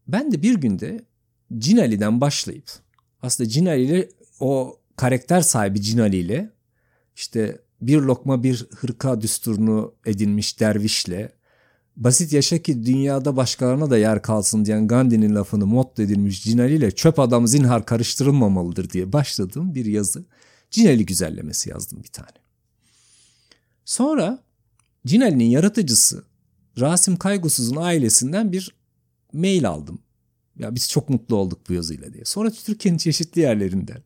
Ben 0.07 0.31
de 0.31 0.41
bir 0.43 0.55
günde 0.55 1.05
Cinali'den 1.57 2.21
başlayıp 2.21 2.71
aslında 3.21 3.49
Cinali 3.49 3.83
ile 3.83 4.09
o 4.39 4.79
karakter 4.95 5.41
sahibi 5.41 5.81
Cinali 5.81 6.17
ile 6.17 6.51
işte 7.17 7.61
bir 7.81 8.01
lokma 8.01 8.43
bir 8.43 8.67
hırka 8.75 9.21
düsturunu 9.21 9.93
edinmiş 10.05 10.59
dervişle 10.59 11.31
basit 11.95 12.33
yaşa 12.33 12.57
ki 12.57 12.85
dünyada 12.85 13.35
başkalarına 13.35 13.89
da 13.89 13.97
yer 13.97 14.21
kalsın 14.21 14.65
diyen 14.65 14.87
Gandhi'nin 14.87 15.35
lafını 15.35 15.65
motto 15.65 16.03
edilmiş 16.03 16.43
Cinali 16.43 16.75
ile 16.75 16.91
çöp 16.91 17.19
adam 17.19 17.47
zinhar 17.47 17.85
karıştırılmamalıdır 17.85 18.89
diye 18.89 19.13
başladığım 19.13 19.75
bir 19.75 19.85
yazı. 19.85 20.25
Cinali 20.71 21.05
güzellemesi 21.05 21.69
yazdım 21.69 22.03
bir 22.03 22.07
tane. 22.07 22.37
Sonra 23.85 24.43
Cinali'nin 25.05 25.45
yaratıcısı 25.45 26.23
Rasim 26.79 27.15
Kaygusuz'un 27.15 27.75
ailesinden 27.75 28.51
bir 28.51 28.75
mail 29.33 29.69
aldım. 29.69 29.99
Ya 30.59 30.75
biz 30.75 30.89
çok 30.89 31.09
mutlu 31.09 31.35
olduk 31.35 31.59
bu 31.69 31.73
yazıyla 31.73 32.13
diye. 32.13 32.25
Sonra 32.25 32.51
Türkiye'nin 32.51 32.97
çeşitli 32.97 33.41
yerlerinden. 33.41 34.03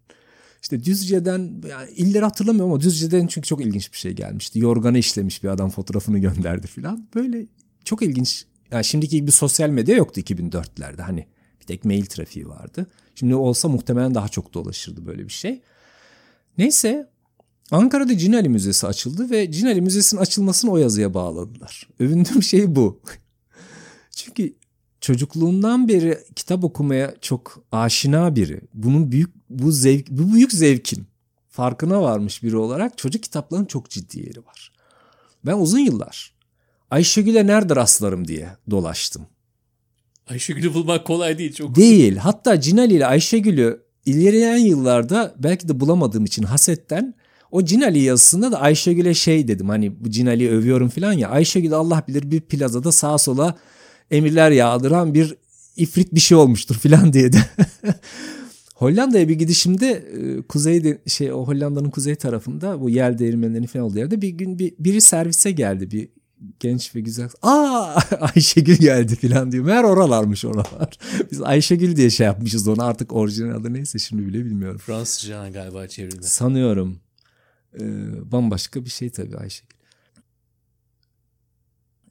İşte 0.62 0.84
Düzce'den 0.84 1.62
yani 1.70 1.92
illeri 1.92 2.24
hatırlamıyorum 2.24 2.72
ama 2.72 2.82
Düzce'den 2.82 3.28
çünkü 3.28 3.48
çok 3.48 3.62
ilginç 3.62 3.94
bir 3.94 3.98
şey 3.98 4.12
gelmişti. 4.12 4.60
Yorganı 4.60 4.98
işlemiş 4.98 5.44
bir 5.44 5.50
adam 5.50 5.70
fotoğrafını 5.70 6.20
gönderdi 6.20 6.68
filan. 6.68 7.08
Böyle 7.16 7.46
çok 7.86 8.02
ilginç. 8.02 8.46
Yani 8.72 8.86
şimdiki 8.86 9.16
gibi 9.16 9.32
sosyal 9.32 9.70
medya 9.70 9.96
yoktu 9.96 10.22
2004'lerde. 10.22 11.02
Hani 11.02 11.28
bir 11.62 11.66
tek 11.66 11.86
mail 11.86 12.06
trafiği 12.06 12.48
vardı. 12.48 12.88
Şimdi 13.16 13.36
olsa 13.36 13.68
muhtemelen 13.68 14.16
daha 14.16 14.28
çok 14.28 14.54
dolaşırdı 14.54 15.06
böyle 15.06 15.24
bir 15.24 15.34
şey. 15.34 15.62
Neyse 16.58 17.10
Ankara'da 17.72 18.18
Cinali 18.18 18.50
Müzesi 18.50 18.88
açıldı 18.88 19.30
ve 19.30 19.52
Cinali 19.52 19.82
Müzesi'nin 19.82 20.22
açılmasını 20.22 20.72
o 20.72 20.78
yazıya 20.78 21.14
bağladılar. 21.14 21.90
Övündüğüm 22.00 22.44
şey 22.44 22.76
bu. 22.76 23.02
Çünkü 24.12 24.56
çocukluğundan 25.02 25.88
beri 25.88 26.18
kitap 26.36 26.64
okumaya 26.64 27.16
çok 27.22 27.64
aşina 27.72 28.36
biri. 28.36 28.62
Bunun 28.74 29.12
büyük 29.12 29.30
bu 29.50 29.72
zevk 29.72 30.10
bu 30.10 30.34
büyük 30.34 30.52
zevkin 30.52 31.08
farkına 31.50 32.02
varmış 32.02 32.44
biri 32.44 32.58
olarak 32.58 32.98
çocuk 32.98 33.24
kitaplarının 33.24 33.66
çok 33.66 33.90
ciddi 33.90 34.20
yeri 34.20 34.46
var. 34.46 34.72
Ben 35.46 35.58
uzun 35.58 35.80
yıllar 35.80 36.34
Ayşegül'e 36.92 37.48
nerede 37.48 37.76
rastlarım 37.76 38.28
diye 38.28 38.50
dolaştım. 38.70 39.28
Ayşegül'ü 40.30 40.74
bulmak 40.74 41.06
kolay 41.06 41.38
değil 41.38 41.54
çok. 41.54 41.76
Değil. 41.76 42.18
Hatta 42.18 42.62
Cinali 42.62 42.94
ile 42.94 43.06
Ayşegül'ü 43.06 43.84
ilerleyen 44.06 44.58
yıllarda 44.58 45.36
belki 45.38 45.68
de 45.68 45.80
bulamadığım 45.80 46.26
için 46.26 46.44
hasetten 46.44 47.14
o 47.52 47.66
Cinali 47.66 48.00
yazısında 48.00 48.52
da 48.52 48.62
Ayşegül'e 48.62 49.14
şey 49.14 49.48
dedim 49.48 49.70
hani 49.70 50.04
bu 50.04 50.10
Cinali'yi 50.10 50.50
övüyorum 50.50 50.90
falan 50.90 51.14
ya 51.14 51.30
Ayşegül 51.30 51.74
Allah 51.74 52.04
bilir 52.08 52.32
bir 52.32 52.42
plazada 52.42 52.92
sağa 52.92 53.18
sola 53.18 53.56
emirler 54.12 54.52
yağdıran 54.52 55.14
bir 55.14 55.36
ifrit 55.76 56.14
bir 56.16 56.20
şey 56.20 56.38
olmuştur 56.38 56.76
falan 56.76 57.14
diye 57.14 57.34
de. 57.34 57.38
Hollanda'ya 58.76 59.30
bir 59.30 59.36
gidişimde 59.36 59.92
e, 59.92 60.42
kuzey 60.42 60.98
şey 61.08 61.34
o 61.34 61.48
Hollanda'nın 61.48 61.90
kuzey 61.90 62.16
tarafında 62.16 62.82
bu 62.82 62.90
yel 62.90 63.18
değirmenlerinin 63.18 63.68
falan 63.68 63.86
olduğu 63.86 64.00
yerde 64.00 64.22
bir 64.22 64.30
gün 64.30 64.60
bir, 64.60 64.74
biri 64.80 65.02
servise 65.02 65.52
geldi 65.52 65.92
bir 65.92 66.10
genç 66.60 66.96
ve 66.96 67.00
güzel. 67.00 67.30
Aa 67.42 68.02
Ayşegül 68.36 68.76
geldi 68.76 69.16
falan 69.16 69.52
diyor. 69.52 69.66
Meğer 69.66 69.84
oralarmış 69.84 70.46
oralar. 70.46 70.98
Biz 71.32 71.42
Ayşegül 71.42 71.96
diye 71.96 72.10
şey 72.10 72.26
yapmışız 72.26 72.68
onu 72.68 72.84
artık 72.84 73.14
orijinal 73.14 73.56
adı 73.56 73.74
neyse 73.74 74.00
şimdi 74.00 74.28
bile 74.28 74.46
bilmiyorum. 74.46 74.78
Fransızca 74.78 75.50
galiba 75.50 75.88
çevrildi. 75.88 76.28
Sanıyorum. 76.28 77.00
Ee, 77.80 78.32
bambaşka 78.32 78.86
bir 78.86 78.90
şey 78.90 79.10
tabii 79.10 79.38
Ayşegül. 79.38 79.76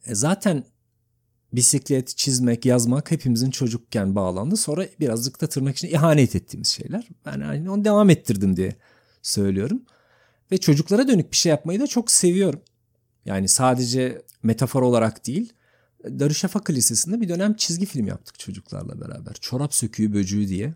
E 0.05 0.15
zaten 0.15 0.63
bisiklet, 1.53 2.17
çizmek, 2.17 2.65
yazmak 2.65 3.11
hepimizin 3.11 3.51
çocukken 3.51 4.15
bağlandı. 4.15 4.57
Sonra 4.57 4.85
birazcık 4.99 5.41
da 5.41 5.47
tırnak 5.47 5.75
içinde 5.75 5.91
ihanet 5.91 6.35
ettiğimiz 6.35 6.67
şeyler. 6.67 7.07
Ben 7.25 7.39
yani 7.39 7.71
onu 7.71 7.85
devam 7.85 8.09
ettirdim 8.09 8.57
diye 8.57 8.75
söylüyorum. 9.21 9.81
Ve 10.51 10.57
çocuklara 10.57 11.07
dönük 11.07 11.31
bir 11.31 11.37
şey 11.37 11.49
yapmayı 11.49 11.79
da 11.79 11.87
çok 11.87 12.11
seviyorum. 12.11 12.61
Yani 13.25 13.47
sadece 13.47 14.21
metafor 14.43 14.81
olarak 14.81 15.27
değil. 15.27 15.53
Darüşşafaka 16.03 16.73
Lisesi'nde 16.73 17.21
bir 17.21 17.29
dönem 17.29 17.53
çizgi 17.53 17.85
film 17.85 18.07
yaptık 18.07 18.39
çocuklarla 18.39 19.01
beraber. 19.01 19.33
Çorap 19.33 19.73
Söküğü 19.73 20.13
Böcüğü 20.13 20.47
diye. 20.47 20.73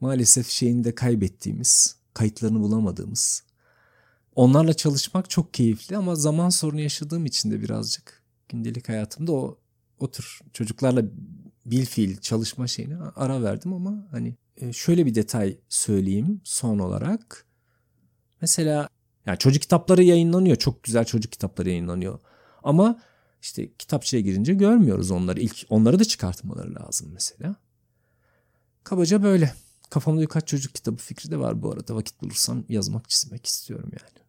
Maalesef 0.00 0.48
şeyini 0.48 0.84
de 0.84 0.94
kaybettiğimiz, 0.94 1.96
kayıtlarını 2.14 2.60
bulamadığımız. 2.60 3.42
Onlarla 4.34 4.74
çalışmak 4.74 5.30
çok 5.30 5.54
keyifli 5.54 5.96
ama 5.96 6.14
zaman 6.14 6.48
sorunu 6.48 6.80
yaşadığım 6.80 7.26
için 7.26 7.50
de 7.50 7.62
birazcık 7.62 8.22
gündelik 8.48 8.88
hayatımda 8.88 9.32
o 9.32 9.58
o 9.98 10.10
tür 10.10 10.40
çocuklarla 10.52 11.02
bil 11.66 11.86
fiil 11.86 12.16
çalışma 12.16 12.66
şeyini 12.66 12.96
ara 12.96 13.42
verdim 13.42 13.72
ama 13.72 14.08
hani 14.10 14.36
e, 14.56 14.72
şöyle 14.72 15.06
bir 15.06 15.14
detay 15.14 15.58
söyleyeyim 15.68 16.40
son 16.44 16.78
olarak. 16.78 17.46
Mesela 18.40 18.88
yani 19.26 19.38
çocuk 19.38 19.62
kitapları 19.62 20.02
yayınlanıyor. 20.02 20.56
Çok 20.56 20.82
güzel 20.82 21.04
çocuk 21.04 21.32
kitapları 21.32 21.68
yayınlanıyor. 21.68 22.18
Ama 22.62 23.00
işte 23.42 23.72
kitapçıya 23.78 24.22
girince 24.22 24.54
görmüyoruz 24.54 25.10
onları. 25.10 25.40
İlk 25.40 25.66
onları 25.68 25.98
da 25.98 26.04
çıkartmaları 26.04 26.74
lazım 26.74 27.10
mesela. 27.12 27.56
Kabaca 28.84 29.22
böyle. 29.22 29.54
Kafamda 29.90 30.22
birkaç 30.22 30.48
çocuk 30.48 30.74
kitabı 30.74 30.96
fikri 30.96 31.30
de 31.30 31.38
var 31.38 31.62
bu 31.62 31.72
arada. 31.72 31.94
Vakit 31.94 32.22
bulursam 32.22 32.64
yazmak, 32.68 33.08
çizmek 33.08 33.46
istiyorum 33.46 33.90
yani. 33.92 34.24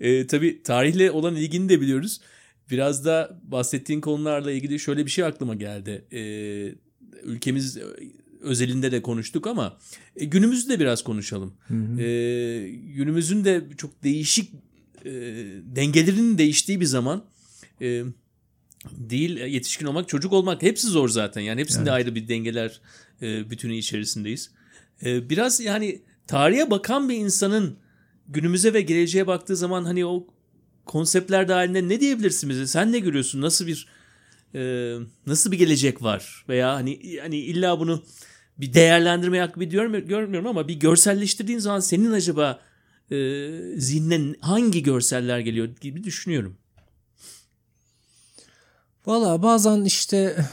E, 0.00 0.26
tabii 0.26 0.62
tarihle 0.62 1.10
olan 1.10 1.36
ilgini 1.36 1.68
de 1.68 1.80
biliyoruz. 1.80 2.20
Biraz 2.70 3.04
da 3.04 3.40
bahsettiğin 3.42 4.00
konularla 4.00 4.52
ilgili 4.52 4.78
şöyle 4.78 5.06
bir 5.06 5.10
şey 5.10 5.24
aklıma 5.24 5.54
geldi. 5.54 6.04
E, 6.12 6.22
ülkemiz 7.22 7.78
özelinde 8.40 8.92
de 8.92 9.02
konuştuk 9.02 9.46
ama 9.46 9.78
e, 10.16 10.24
günümüzü 10.24 10.68
de 10.68 10.80
biraz 10.80 11.04
konuşalım. 11.04 11.52
Hı 11.68 11.74
hı. 11.74 12.02
E, 12.02 12.70
günümüzün 12.70 13.44
de 13.44 13.64
çok 13.76 14.04
değişik 14.04 14.52
e, 15.04 15.10
dengelerinin 15.64 16.38
değiştiği 16.38 16.80
bir 16.80 16.86
zaman 16.86 17.24
e, 17.80 18.02
değil 18.92 19.36
yetişkin 19.36 19.86
olmak 19.86 20.08
çocuk 20.08 20.32
olmak 20.32 20.62
hepsi 20.62 20.86
zor 20.86 21.08
zaten 21.08 21.40
yani 21.40 21.60
hepsinde 21.60 21.82
evet. 21.82 21.92
ayrı 21.92 22.14
bir 22.14 22.28
dengeler 22.28 22.80
e, 23.22 23.50
bütünü 23.50 23.76
içerisindeyiz. 23.76 24.50
E, 25.04 25.30
biraz 25.30 25.60
yani 25.60 26.02
tarihe 26.26 26.70
bakan 26.70 27.08
bir 27.08 27.16
insanın 27.16 27.76
günümüze 28.28 28.74
ve 28.74 28.80
geleceğe 28.80 29.26
baktığı 29.26 29.56
zaman 29.56 29.84
hani 29.84 30.06
o 30.06 30.26
konseptler 30.90 31.48
dahilinde 31.48 31.88
ne 31.88 32.00
diyebilirsin 32.00 32.50
bize? 32.50 32.66
Sen 32.66 32.92
ne 32.92 32.98
görüyorsun? 32.98 33.40
Nasıl 33.40 33.66
bir 33.66 33.88
e, 34.54 34.60
nasıl 35.26 35.52
bir 35.52 35.58
gelecek 35.58 36.02
var? 36.02 36.44
Veya 36.48 36.74
hani 36.74 37.18
hani 37.20 37.36
illa 37.36 37.80
bunu 37.80 38.04
bir 38.58 38.74
değerlendirme 38.74 39.40
hakkı 39.40 39.60
bir 39.60 39.66
görmüyorum 40.00 40.46
ama 40.46 40.68
bir 40.68 40.74
görselleştirdiğin 40.74 41.58
zaman 41.58 41.80
senin 41.80 42.12
acaba 42.12 42.60
e, 43.10 43.16
zihnine 43.76 44.34
hangi 44.40 44.82
görseller 44.82 45.38
geliyor 45.38 45.68
gibi 45.80 46.04
düşünüyorum. 46.04 46.56
Valla 49.06 49.42
bazen 49.42 49.84
işte 49.84 50.44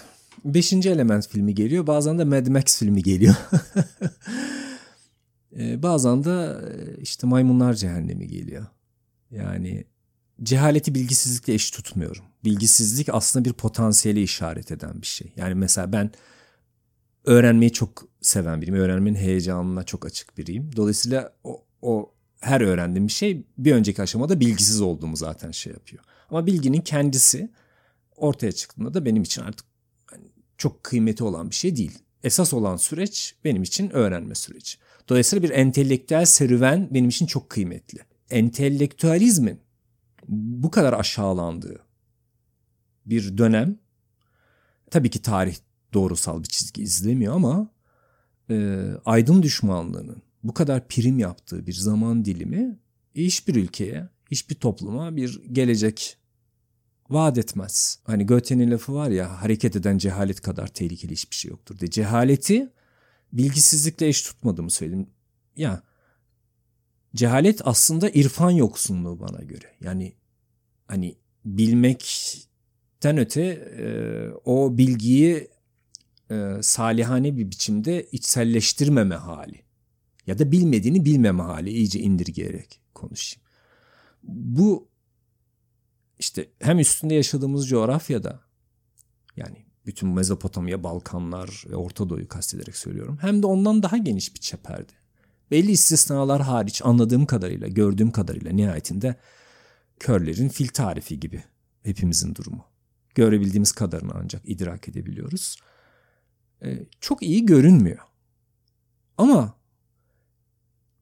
Beşinci 0.45 0.89
Element 0.89 1.27
filmi 1.27 1.55
geliyor. 1.55 1.87
Bazen 1.87 2.19
de 2.19 2.23
Mad 2.23 2.47
Max 2.47 2.79
filmi 2.79 3.03
geliyor. 3.03 3.35
ee, 5.57 5.83
bazen 5.83 6.23
de 6.23 6.57
işte 7.01 7.27
Maymunlar 7.27 7.73
Cehennemi 7.73 8.27
geliyor. 8.27 8.65
Yani 9.31 9.85
cehaleti 10.43 10.95
bilgisizlikle 10.95 11.53
eş 11.53 11.71
tutmuyorum. 11.71 12.23
Bilgisizlik 12.43 13.09
aslında 13.09 13.45
bir 13.45 13.53
potansiyeli 13.53 14.21
işaret 14.21 14.71
eden 14.71 15.01
bir 15.01 15.07
şey. 15.07 15.33
Yani 15.35 15.55
mesela 15.55 15.93
ben 15.93 16.11
öğrenmeyi 17.25 17.71
çok 17.71 18.07
seven 18.21 18.61
biriyim. 18.61 18.79
Öğrenmenin 18.79 19.15
heyecanına 19.15 19.83
çok 19.83 20.05
açık 20.05 20.37
biriyim. 20.37 20.75
Dolayısıyla 20.75 21.33
o, 21.43 21.63
o 21.81 22.13
her 22.39 22.61
öğrendiğim 22.61 23.07
bir 23.07 23.13
şey 23.13 23.43
bir 23.57 23.73
önceki 23.73 24.01
aşamada 24.01 24.39
bilgisiz 24.39 24.81
olduğumu 24.81 25.17
zaten 25.17 25.51
şey 25.51 25.73
yapıyor. 25.73 26.03
Ama 26.29 26.45
bilginin 26.45 26.81
kendisi 26.81 27.51
ortaya 28.15 28.51
çıktığında 28.51 28.93
da 28.93 29.05
benim 29.05 29.23
için 29.23 29.41
artık 29.41 29.65
çok 30.57 30.83
kıymeti 30.83 31.23
olan 31.23 31.49
bir 31.49 31.55
şey 31.55 31.75
değil. 31.75 31.99
Esas 32.23 32.53
olan 32.53 32.77
süreç 32.77 33.35
benim 33.43 33.63
için 33.63 33.89
öğrenme 33.89 34.35
süreci. 34.35 34.77
Dolayısıyla 35.09 35.49
bir 35.49 35.55
entelektüel 35.55 36.25
serüven 36.25 36.87
benim 36.91 37.09
için 37.09 37.25
çok 37.25 37.49
kıymetli. 37.49 37.99
entelektüalizmin 38.29 39.59
bu 40.27 40.71
kadar 40.71 40.93
aşağılandığı 40.93 41.79
bir 43.05 43.37
dönem 43.37 43.79
tabii 44.91 45.09
ki 45.09 45.21
tarih 45.21 45.55
doğrusal 45.93 46.43
bir 46.43 46.47
çizgi 46.47 46.81
izlemiyor 46.81 47.35
ama 47.35 47.69
e, 48.49 48.85
aydın 49.05 49.43
düşmanlığının 49.43 50.21
bu 50.43 50.53
kadar 50.53 50.87
prim 50.87 51.19
yaptığı 51.19 51.67
bir 51.67 51.73
zaman 51.73 52.25
dilimi 52.25 52.79
hiçbir 53.15 53.55
ülkeye, 53.55 54.09
hiçbir 54.31 54.55
topluma 54.55 55.15
bir 55.15 55.43
gelecek 55.51 56.17
vaat 57.09 57.37
etmez. 57.37 57.99
Hani 58.03 58.25
Goethe'nin 58.25 58.71
lafı 58.71 58.93
var 58.93 59.09
ya 59.09 59.41
hareket 59.41 59.75
eden 59.75 59.97
cehalet 59.97 60.41
kadar 60.41 60.67
tehlikeli 60.67 61.11
hiçbir 61.11 61.35
şey 61.35 61.51
yoktur 61.51 61.79
diye. 61.79 61.91
Cehaleti 61.91 62.73
bilgisizlikle 63.33 64.07
eş 64.07 64.21
tutmadığımı 64.21 64.71
söyledim. 64.71 65.07
Ya 65.55 65.81
cehalet 67.17 67.61
aslında 67.67 68.09
irfan 68.09 68.51
yoksunluğu 68.51 69.19
bana 69.19 69.43
göre. 69.43 69.75
Yani 69.81 70.13
hani 70.87 71.17
bilmekten 71.45 73.17
öte 73.17 73.43
e, 73.43 73.87
o 74.45 74.77
bilgiyi 74.77 75.47
e, 76.31 76.53
salihane 76.61 77.37
bir 77.37 77.51
biçimde 77.51 78.07
içselleştirmeme 78.11 79.15
hali. 79.15 79.61
Ya 80.27 80.39
da 80.39 80.51
bilmediğini 80.51 81.05
bilmeme 81.05 81.43
hali 81.43 81.69
iyice 81.69 81.99
indirgeyerek 81.99 82.81
konuşayım. 82.93 83.47
Bu 84.23 84.89
işte 86.19 86.49
hem 86.59 86.79
üstünde 86.79 87.15
yaşadığımız 87.15 87.69
coğrafyada 87.69 88.39
yani 89.35 89.65
bütün 89.85 90.09
Mezopotamya, 90.09 90.83
Balkanlar 90.83 91.63
ve 91.69 91.75
Orta 91.75 92.09
Doğu'yu 92.09 92.27
kastederek 92.27 92.77
söylüyorum. 92.77 93.17
Hem 93.21 93.43
de 93.43 93.47
ondan 93.47 93.83
daha 93.83 93.97
geniş 93.97 94.35
bir 94.35 94.39
çeperde. 94.39 94.93
Belli 95.51 95.71
istisnalar 95.71 96.41
hariç 96.41 96.81
anladığım 96.83 97.25
kadarıyla, 97.25 97.67
gördüğüm 97.67 98.11
kadarıyla 98.11 98.51
nihayetinde 98.51 99.15
körlerin 99.99 100.49
fil 100.49 100.67
tarifi 100.67 101.19
gibi 101.19 101.43
hepimizin 101.83 102.35
durumu. 102.35 102.65
Görebildiğimiz 103.15 103.71
kadarını 103.71 104.11
ancak 104.15 104.41
idrak 104.45 104.89
edebiliyoruz. 104.89 105.57
Ee, 106.63 106.85
çok 107.01 107.23
iyi 107.23 107.45
görünmüyor. 107.45 107.99
Ama 109.17 109.57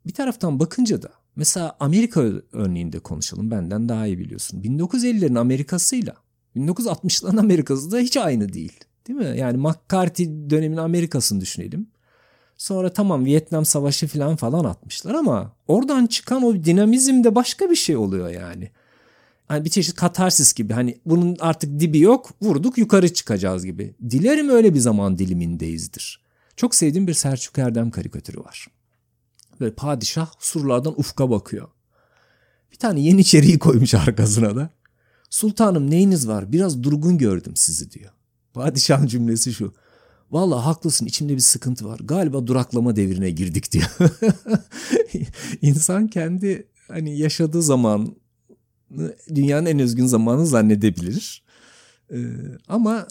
bir 0.05 0.13
taraftan 0.13 0.59
bakınca 0.59 1.01
da 1.01 1.09
mesela 1.35 1.77
Amerika 1.79 2.21
örneğinde 2.51 2.99
konuşalım 2.99 3.51
benden 3.51 3.89
daha 3.89 4.07
iyi 4.07 4.19
biliyorsun. 4.19 4.61
1950'lerin 4.61 5.39
Amerikasıyla 5.39 6.15
1960'ların 6.55 7.39
Amerikası 7.39 7.91
da 7.91 7.99
hiç 7.99 8.17
aynı 8.17 8.53
değil. 8.53 8.79
Değil 9.07 9.19
mi? 9.19 9.37
Yani 9.37 9.57
McCarthy 9.57 10.49
dönemin 10.49 10.77
Amerikasını 10.77 11.41
düşünelim. 11.41 11.87
Sonra 12.57 12.93
tamam 12.93 13.25
Vietnam 13.25 13.65
Savaşı 13.65 14.07
falan 14.07 14.35
falan 14.35 14.63
atmışlar 14.63 15.13
ama 15.13 15.51
oradan 15.67 16.05
çıkan 16.05 16.43
o 16.43 16.55
dinamizm 16.55 17.23
de 17.23 17.35
başka 17.35 17.69
bir 17.69 17.75
şey 17.75 17.97
oluyor 17.97 18.29
yani. 18.29 18.71
Hani 19.47 19.65
bir 19.65 19.69
çeşit 19.69 19.95
katarsis 19.95 20.53
gibi 20.53 20.73
hani 20.73 20.99
bunun 21.05 21.37
artık 21.39 21.79
dibi 21.79 21.99
yok 21.99 22.29
vurduk 22.41 22.77
yukarı 22.77 23.13
çıkacağız 23.13 23.65
gibi. 23.65 23.95
Dilerim 24.09 24.49
öyle 24.49 24.73
bir 24.73 24.79
zaman 24.79 25.17
dilimindeyizdir. 25.17 26.25
Çok 26.55 26.75
sevdiğim 26.75 27.07
bir 27.07 27.13
Selçuk 27.13 27.57
Erdem 27.57 27.91
karikatürü 27.91 28.39
var. 28.39 28.67
Böyle 29.59 29.73
padişah 29.73 30.31
surlardan 30.39 30.99
ufka 30.99 31.29
bakıyor. 31.29 31.67
Bir 32.71 32.77
tane 32.77 32.99
yeniçeriyi 32.99 33.59
koymuş 33.59 33.93
arkasına 33.93 34.55
da. 34.55 34.69
Sultanım 35.29 35.91
neyiniz 35.91 36.27
var 36.27 36.51
biraz 36.51 36.83
durgun 36.83 37.17
gördüm 37.17 37.55
sizi 37.55 37.91
diyor. 37.91 38.11
Padişahın 38.53 39.07
cümlesi 39.07 39.53
şu. 39.53 39.73
Vallahi 40.31 40.63
haklısın 40.63 41.05
içimde 41.05 41.33
bir 41.33 41.39
sıkıntı 41.39 41.85
var. 41.85 41.99
Galiba 42.03 42.47
duraklama 42.47 42.95
devrine 42.95 43.29
girdik 43.29 43.71
diyor. 43.71 43.97
İnsan 45.61 46.07
kendi 46.07 46.67
hani 46.87 47.17
yaşadığı 47.17 47.61
zaman 47.61 48.15
dünyanın 49.35 49.65
en 49.65 49.79
özgün 49.79 50.05
zamanı 50.05 50.47
zannedebilir. 50.47 51.43
Ee, 52.11 52.17
ama 52.67 53.07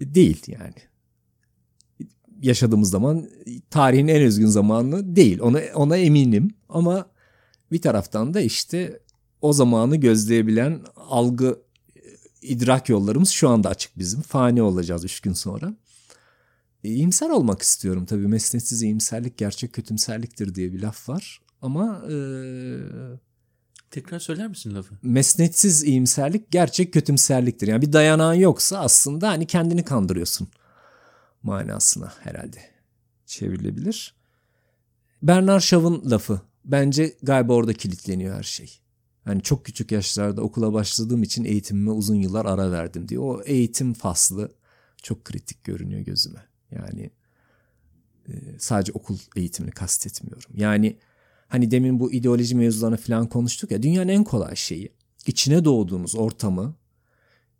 değil 0.00 0.42
yani. 0.46 0.74
Yaşadığımız 2.42 2.90
zaman 2.90 3.30
tarihin 3.70 4.08
en 4.08 4.22
özgün 4.22 4.46
zamanı 4.46 5.16
değil. 5.16 5.40
Ona 5.40 5.60
ona 5.74 5.96
eminim 5.96 6.50
ama 6.68 7.10
bir 7.72 7.82
taraftan 7.82 8.34
da 8.34 8.40
işte 8.40 9.00
o 9.40 9.52
zamanı 9.52 9.96
gözleyebilen 9.96 10.80
algı 10.96 11.58
idrak 12.42 12.88
yollarımız 12.88 13.28
şu 13.28 13.48
anda 13.48 13.68
açık 13.68 13.98
bizim. 13.98 14.20
Fani 14.20 14.62
olacağız 14.62 15.04
üç 15.04 15.20
gün 15.20 15.32
sonra. 15.32 15.74
E, 16.84 16.88
iyimser 16.88 17.30
olmak 17.30 17.62
istiyorum 17.62 18.06
tabii. 18.06 18.26
Mesnetsiz 18.26 18.82
iyimserlik 18.82 19.38
gerçek 19.38 19.72
kötümserliktir 19.72 20.54
diye 20.54 20.72
bir 20.72 20.82
laf 20.82 21.08
var. 21.08 21.40
Ama 21.62 22.02
e, 22.10 22.14
Tekrar 23.90 24.18
söyler 24.18 24.48
misin 24.48 24.74
lafı? 24.74 24.94
Mesnetsiz 25.02 25.84
iyimserlik 25.84 26.50
gerçek 26.50 26.92
kötümserliktir. 26.92 27.68
Yani 27.68 27.82
bir 27.82 27.92
dayanağın 27.92 28.34
yoksa 28.34 28.78
aslında 28.78 29.28
hani 29.28 29.46
kendini 29.46 29.84
kandırıyorsun 29.84 30.48
manasına 31.42 32.12
herhalde 32.20 32.58
çevrilebilir. 33.26 34.14
Bernard 35.22 35.60
Shaw'ın 35.60 36.10
lafı. 36.10 36.40
Bence 36.64 37.16
galiba 37.22 37.52
orada 37.52 37.72
kilitleniyor 37.72 38.36
her 38.36 38.42
şey. 38.42 38.80
Hani 39.24 39.42
çok 39.42 39.64
küçük 39.66 39.92
yaşlarda 39.92 40.42
okula 40.42 40.72
başladığım 40.72 41.22
için 41.22 41.44
eğitimime 41.44 41.90
uzun 41.90 42.14
yıllar 42.14 42.46
ara 42.46 42.72
verdim 42.72 43.08
diyor. 43.08 43.22
O 43.22 43.42
eğitim 43.44 43.94
faslı 43.94 44.52
çok 45.02 45.24
kritik 45.24 45.64
görünüyor 45.64 46.00
gözüme. 46.00 46.49
Yani 46.72 47.10
e, 48.28 48.32
sadece 48.58 48.92
okul 48.92 49.18
eğitimini 49.36 49.72
kastetmiyorum. 49.72 50.50
Yani 50.54 50.96
hani 51.48 51.70
demin 51.70 52.00
bu 52.00 52.12
ideoloji 52.12 52.54
mevzularını 52.54 52.96
falan 52.96 53.26
konuştuk 53.28 53.70
ya 53.70 53.82
dünyanın 53.82 54.08
en 54.08 54.24
kolay 54.24 54.56
şeyi 54.56 54.92
içine 55.26 55.64
doğduğunuz 55.64 56.14
ortamı 56.14 56.74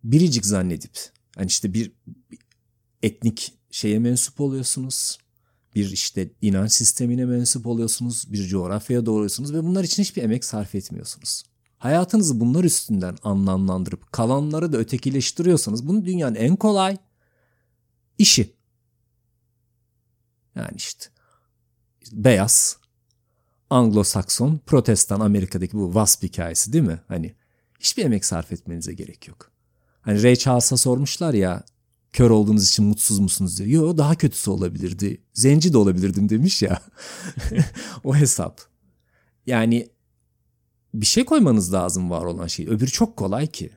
biricik 0.03 0.45
zannedip 0.45 0.97
hani 1.35 1.47
işte 1.47 1.73
bir, 1.73 1.91
bir 2.31 2.39
etnik 3.03 3.53
şeye 3.71 3.99
mensup 3.99 4.41
oluyorsunuz. 4.41 5.17
Bir 5.75 5.91
işte 5.91 6.29
inanç 6.41 6.71
sistemine 6.71 7.25
mensup 7.25 7.67
oluyorsunuz. 7.67 8.31
Bir 8.33 8.47
coğrafyaya 8.47 9.05
doğruyorsunuz 9.05 9.53
ve 9.53 9.63
bunlar 9.63 9.83
için 9.83 10.03
hiçbir 10.03 10.23
emek 10.23 10.45
sarf 10.45 10.75
etmiyorsunuz. 10.75 11.43
Hayatınızı 11.77 12.39
bunlar 12.39 12.63
üstünden 12.63 13.17
anlamlandırıp 13.23 14.11
kalanları 14.11 14.73
da 14.73 14.77
ötekileştiriyorsanız 14.77 15.87
bunu 15.87 16.05
dünyanın 16.05 16.35
en 16.35 16.55
kolay 16.55 16.97
işi. 18.17 18.53
Yani 20.55 20.75
işte 20.75 21.05
beyaz, 22.11 22.77
Anglo-Sakson, 23.69 24.59
Protestan 24.65 25.19
Amerika'daki 25.19 25.77
bu 25.77 25.85
WASP 25.85 26.23
hikayesi 26.23 26.73
değil 26.73 26.83
mi? 26.83 27.01
Hani 27.07 27.35
hiçbir 27.79 28.05
emek 28.05 28.25
sarf 28.25 28.51
etmenize 28.51 28.93
gerek 28.93 29.27
yok. 29.27 29.51
Hani 30.01 30.23
Ray 30.23 30.35
Charles'a 30.35 30.77
sormuşlar 30.77 31.33
ya 31.33 31.63
kör 32.13 32.29
olduğunuz 32.29 32.67
için 32.67 32.85
mutsuz 32.85 33.19
musunuz 33.19 33.59
diye. 33.59 33.69
Yok 33.69 33.97
daha 33.97 34.15
kötüsü 34.15 34.51
olabilirdi. 34.51 35.21
Zenci 35.33 35.73
de 35.73 35.77
olabilirdim 35.77 36.29
demiş 36.29 36.61
ya. 36.61 36.81
o 38.03 38.15
hesap. 38.15 38.61
Yani 39.45 39.89
bir 40.93 41.05
şey 41.05 41.25
koymanız 41.25 41.73
lazım 41.73 42.09
var 42.09 42.25
olan 42.25 42.47
şey. 42.47 42.67
Öbürü 42.67 42.91
çok 42.91 43.17
kolay 43.17 43.47
ki. 43.47 43.71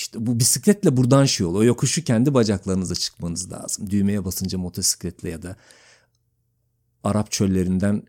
İşte 0.00 0.26
bu 0.26 0.40
bisikletle 0.40 0.96
buradan 0.96 1.24
şey 1.24 1.46
oluyor. 1.46 1.62
O 1.62 1.64
yokuşu 1.64 2.04
kendi 2.04 2.34
bacaklarınıza 2.34 2.94
çıkmanız 2.94 3.52
lazım. 3.52 3.90
Düğmeye 3.90 4.24
basınca 4.24 4.58
motosikletle 4.58 5.30
ya 5.30 5.42
da 5.42 5.56
Arap 7.04 7.30
çöllerinden 7.30 8.02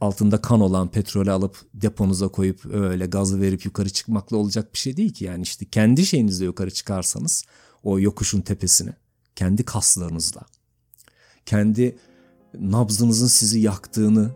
altında 0.00 0.40
kan 0.40 0.60
olan 0.60 0.88
petrolü 0.88 1.30
alıp 1.30 1.56
deponuza 1.74 2.28
koyup 2.28 2.66
öyle 2.66 3.06
gazı 3.06 3.40
verip 3.40 3.64
yukarı 3.64 3.90
çıkmakla 3.90 4.36
olacak 4.36 4.72
bir 4.72 4.78
şey 4.78 4.96
değil 4.96 5.12
ki. 5.12 5.24
Yani 5.24 5.42
işte 5.42 5.64
kendi 5.64 6.06
şeyinizle 6.06 6.44
yukarı 6.44 6.70
çıkarsanız 6.70 7.44
o 7.82 8.00
yokuşun 8.00 8.40
tepesine 8.40 8.92
kendi 9.36 9.64
kaslarınızla 9.64 10.42
kendi 11.46 11.98
nabzınızın 12.54 13.26
sizi 13.26 13.60
yaktığını 13.60 14.30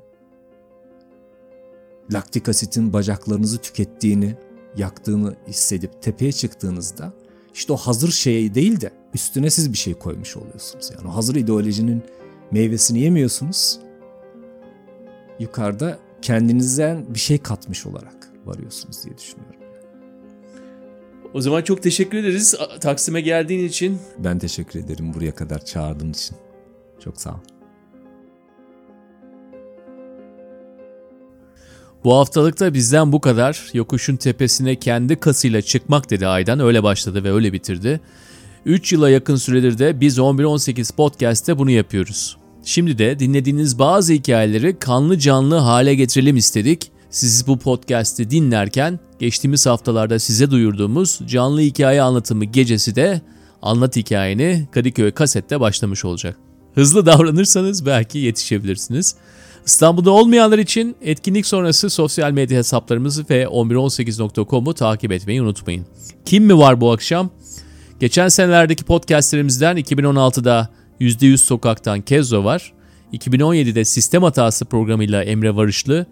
laktik 2.13 2.49
asitin 2.49 2.93
bacaklarınızı 2.93 3.59
tükettiğini 3.59 4.37
yaktığını 4.77 5.37
hissedip 5.49 6.03
tepeye 6.03 6.33
çıktığınızda 6.33 7.13
işte 7.55 7.73
o 7.73 7.77
hazır 7.77 8.13
şey 8.13 8.55
değil 8.55 8.81
de 8.81 8.91
üstüne 9.15 9.51
siz 9.51 9.73
bir 9.73 9.79
şey 9.79 9.95
koymuş 9.95 10.37
oluyorsunuz. 10.37 10.91
Yani 10.97 11.09
o 11.09 11.17
hazır 11.17 11.35
ideolojinin 11.35 12.03
meyvesini 12.51 13.01
yemiyorsunuz. 13.01 13.79
Yukarıda 15.39 15.99
kendinizden 16.23 17.15
bir 17.15 17.19
şey 17.19 17.39
katmış 17.39 17.87
olarak 17.87 18.33
varıyorsunuz 18.45 19.05
diye 19.05 19.19
düşünüyorum. 19.19 19.57
O 21.35 21.41
zaman 21.41 21.63
çok 21.63 21.83
teşekkür 21.83 22.19
ederiz 22.19 22.55
Taksim'e 22.81 23.21
geldiğin 23.21 23.69
için. 23.69 23.99
Ben 24.19 24.39
teşekkür 24.39 24.81
ederim 24.81 25.15
buraya 25.15 25.35
kadar 25.35 25.65
çağırdığın 25.65 26.11
için. 26.11 26.37
Çok 27.01 27.21
sağ 27.21 27.31
ol. 27.31 27.62
Bu 32.05 32.15
haftalıkta 32.15 32.75
bizden 32.75 33.13
bu 33.13 33.21
kadar. 33.21 33.71
Yokuşun 33.73 34.17
tepesine 34.17 34.77
kendi 34.77 35.17
kasıyla 35.17 35.63
çıkmak 35.63 36.11
dedi 36.11 36.27
Aydan. 36.27 36.61
Öyle 36.61 36.83
başladı 36.83 37.25
ve 37.25 37.33
öyle 37.33 37.53
bitirdi. 37.53 38.01
3 38.67 38.93
yıla 38.93 39.11
yakın 39.11 39.37
süredir 39.37 39.79
de 39.79 40.01
biz 40.01 40.19
11-18 40.19 40.97
podcast'te 40.97 41.59
bunu 41.59 41.71
yapıyoruz. 41.71 42.37
Şimdi 42.65 42.99
de 42.99 43.19
dinlediğiniz 43.19 43.79
bazı 43.79 44.13
hikayeleri 44.13 44.79
kanlı 44.79 45.19
canlı 45.19 45.57
hale 45.57 45.95
getirelim 45.95 46.37
istedik. 46.37 46.91
Siz 47.11 47.47
bu 47.47 47.59
podcast'i 47.59 48.31
dinlerken 48.31 49.01
geçtiğimiz 49.19 49.67
haftalarda 49.67 50.19
size 50.19 50.51
duyurduğumuz 50.51 51.21
canlı 51.27 51.61
hikaye 51.61 52.03
anlatımı 52.03 52.45
gecesi 52.45 52.97
de 52.97 53.21
Anlat 53.63 53.97
Hikayeni 53.97 54.69
Kadıköy 54.73 55.11
Kaset'te 55.11 55.61
başlamış 55.61 56.05
olacak. 56.05 56.37
Hızlı 56.75 57.07
davranırsanız 57.07 57.87
belki 57.87 58.19
yetişebilirsiniz. 58.19 59.15
İstanbul'da 59.67 60.11
olmayanlar 60.11 60.59
için 60.59 60.97
etkinlik 61.03 61.47
sonrası 61.47 61.91
sosyal 61.91 62.33
medya 62.33 62.59
hesaplarımızı 62.59 63.25
ve 63.31 63.43
1118.com'u 63.43 64.75
takip 64.75 65.13
etmeyi 65.13 65.43
unutmayın. 65.43 65.87
Kim 66.25 66.45
mi 66.45 66.59
var 66.59 66.81
bu 66.81 66.93
akşam? 66.93 67.31
Geçen 68.01 68.29
senelerdeki 68.29 68.85
podcastlerimizden 68.85 69.77
2016'da 69.77 70.69
%100 71.01 71.37
Sokak'tan 71.37 72.01
Kezo 72.01 72.45
var. 72.45 72.73
2017'de 73.13 73.85
Sistem 73.85 74.23
Hatası 74.23 74.65
programıyla 74.65 75.25
Emre 75.25 75.57
Varışlı, 75.57 76.07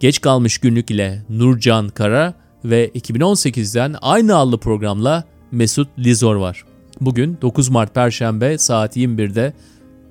Geç 0.00 0.20
Kalmış 0.20 0.58
Günlük 0.58 0.90
ile 0.90 1.22
Nurcan 1.28 1.88
Kara 1.88 2.34
ve 2.64 2.88
2018'den 2.88 3.96
aynı 4.02 4.36
adlı 4.36 4.58
programla 4.58 5.24
Mesut 5.50 5.88
Lizor 5.98 6.36
var. 6.36 6.64
Bugün 7.00 7.38
9 7.42 7.68
Mart 7.68 7.94
Perşembe 7.94 8.58
saat 8.58 8.96
21'de 8.96 9.52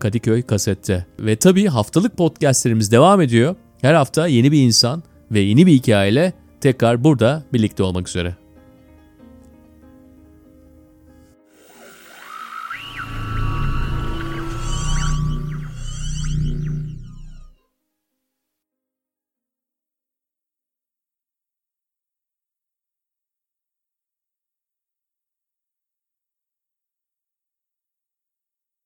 Kadıköy 0.02 0.42
Kaset'te. 0.42 1.06
Ve 1.20 1.36
tabii 1.36 1.68
haftalık 1.68 2.18
podcastlerimiz 2.18 2.92
devam 2.92 3.22
ediyor. 3.22 3.56
Her 3.82 3.94
hafta 3.94 4.28
yeni 4.28 4.52
bir 4.52 4.62
insan 4.62 5.04
ve 5.32 5.40
yeni 5.40 5.68
bir 5.68 5.72
hikayeyle 5.72 6.34
tekrar 6.62 7.04
burada 7.04 7.44
birlikte 7.54 7.84
olmak 7.84 8.10
üzere. 8.10 8.41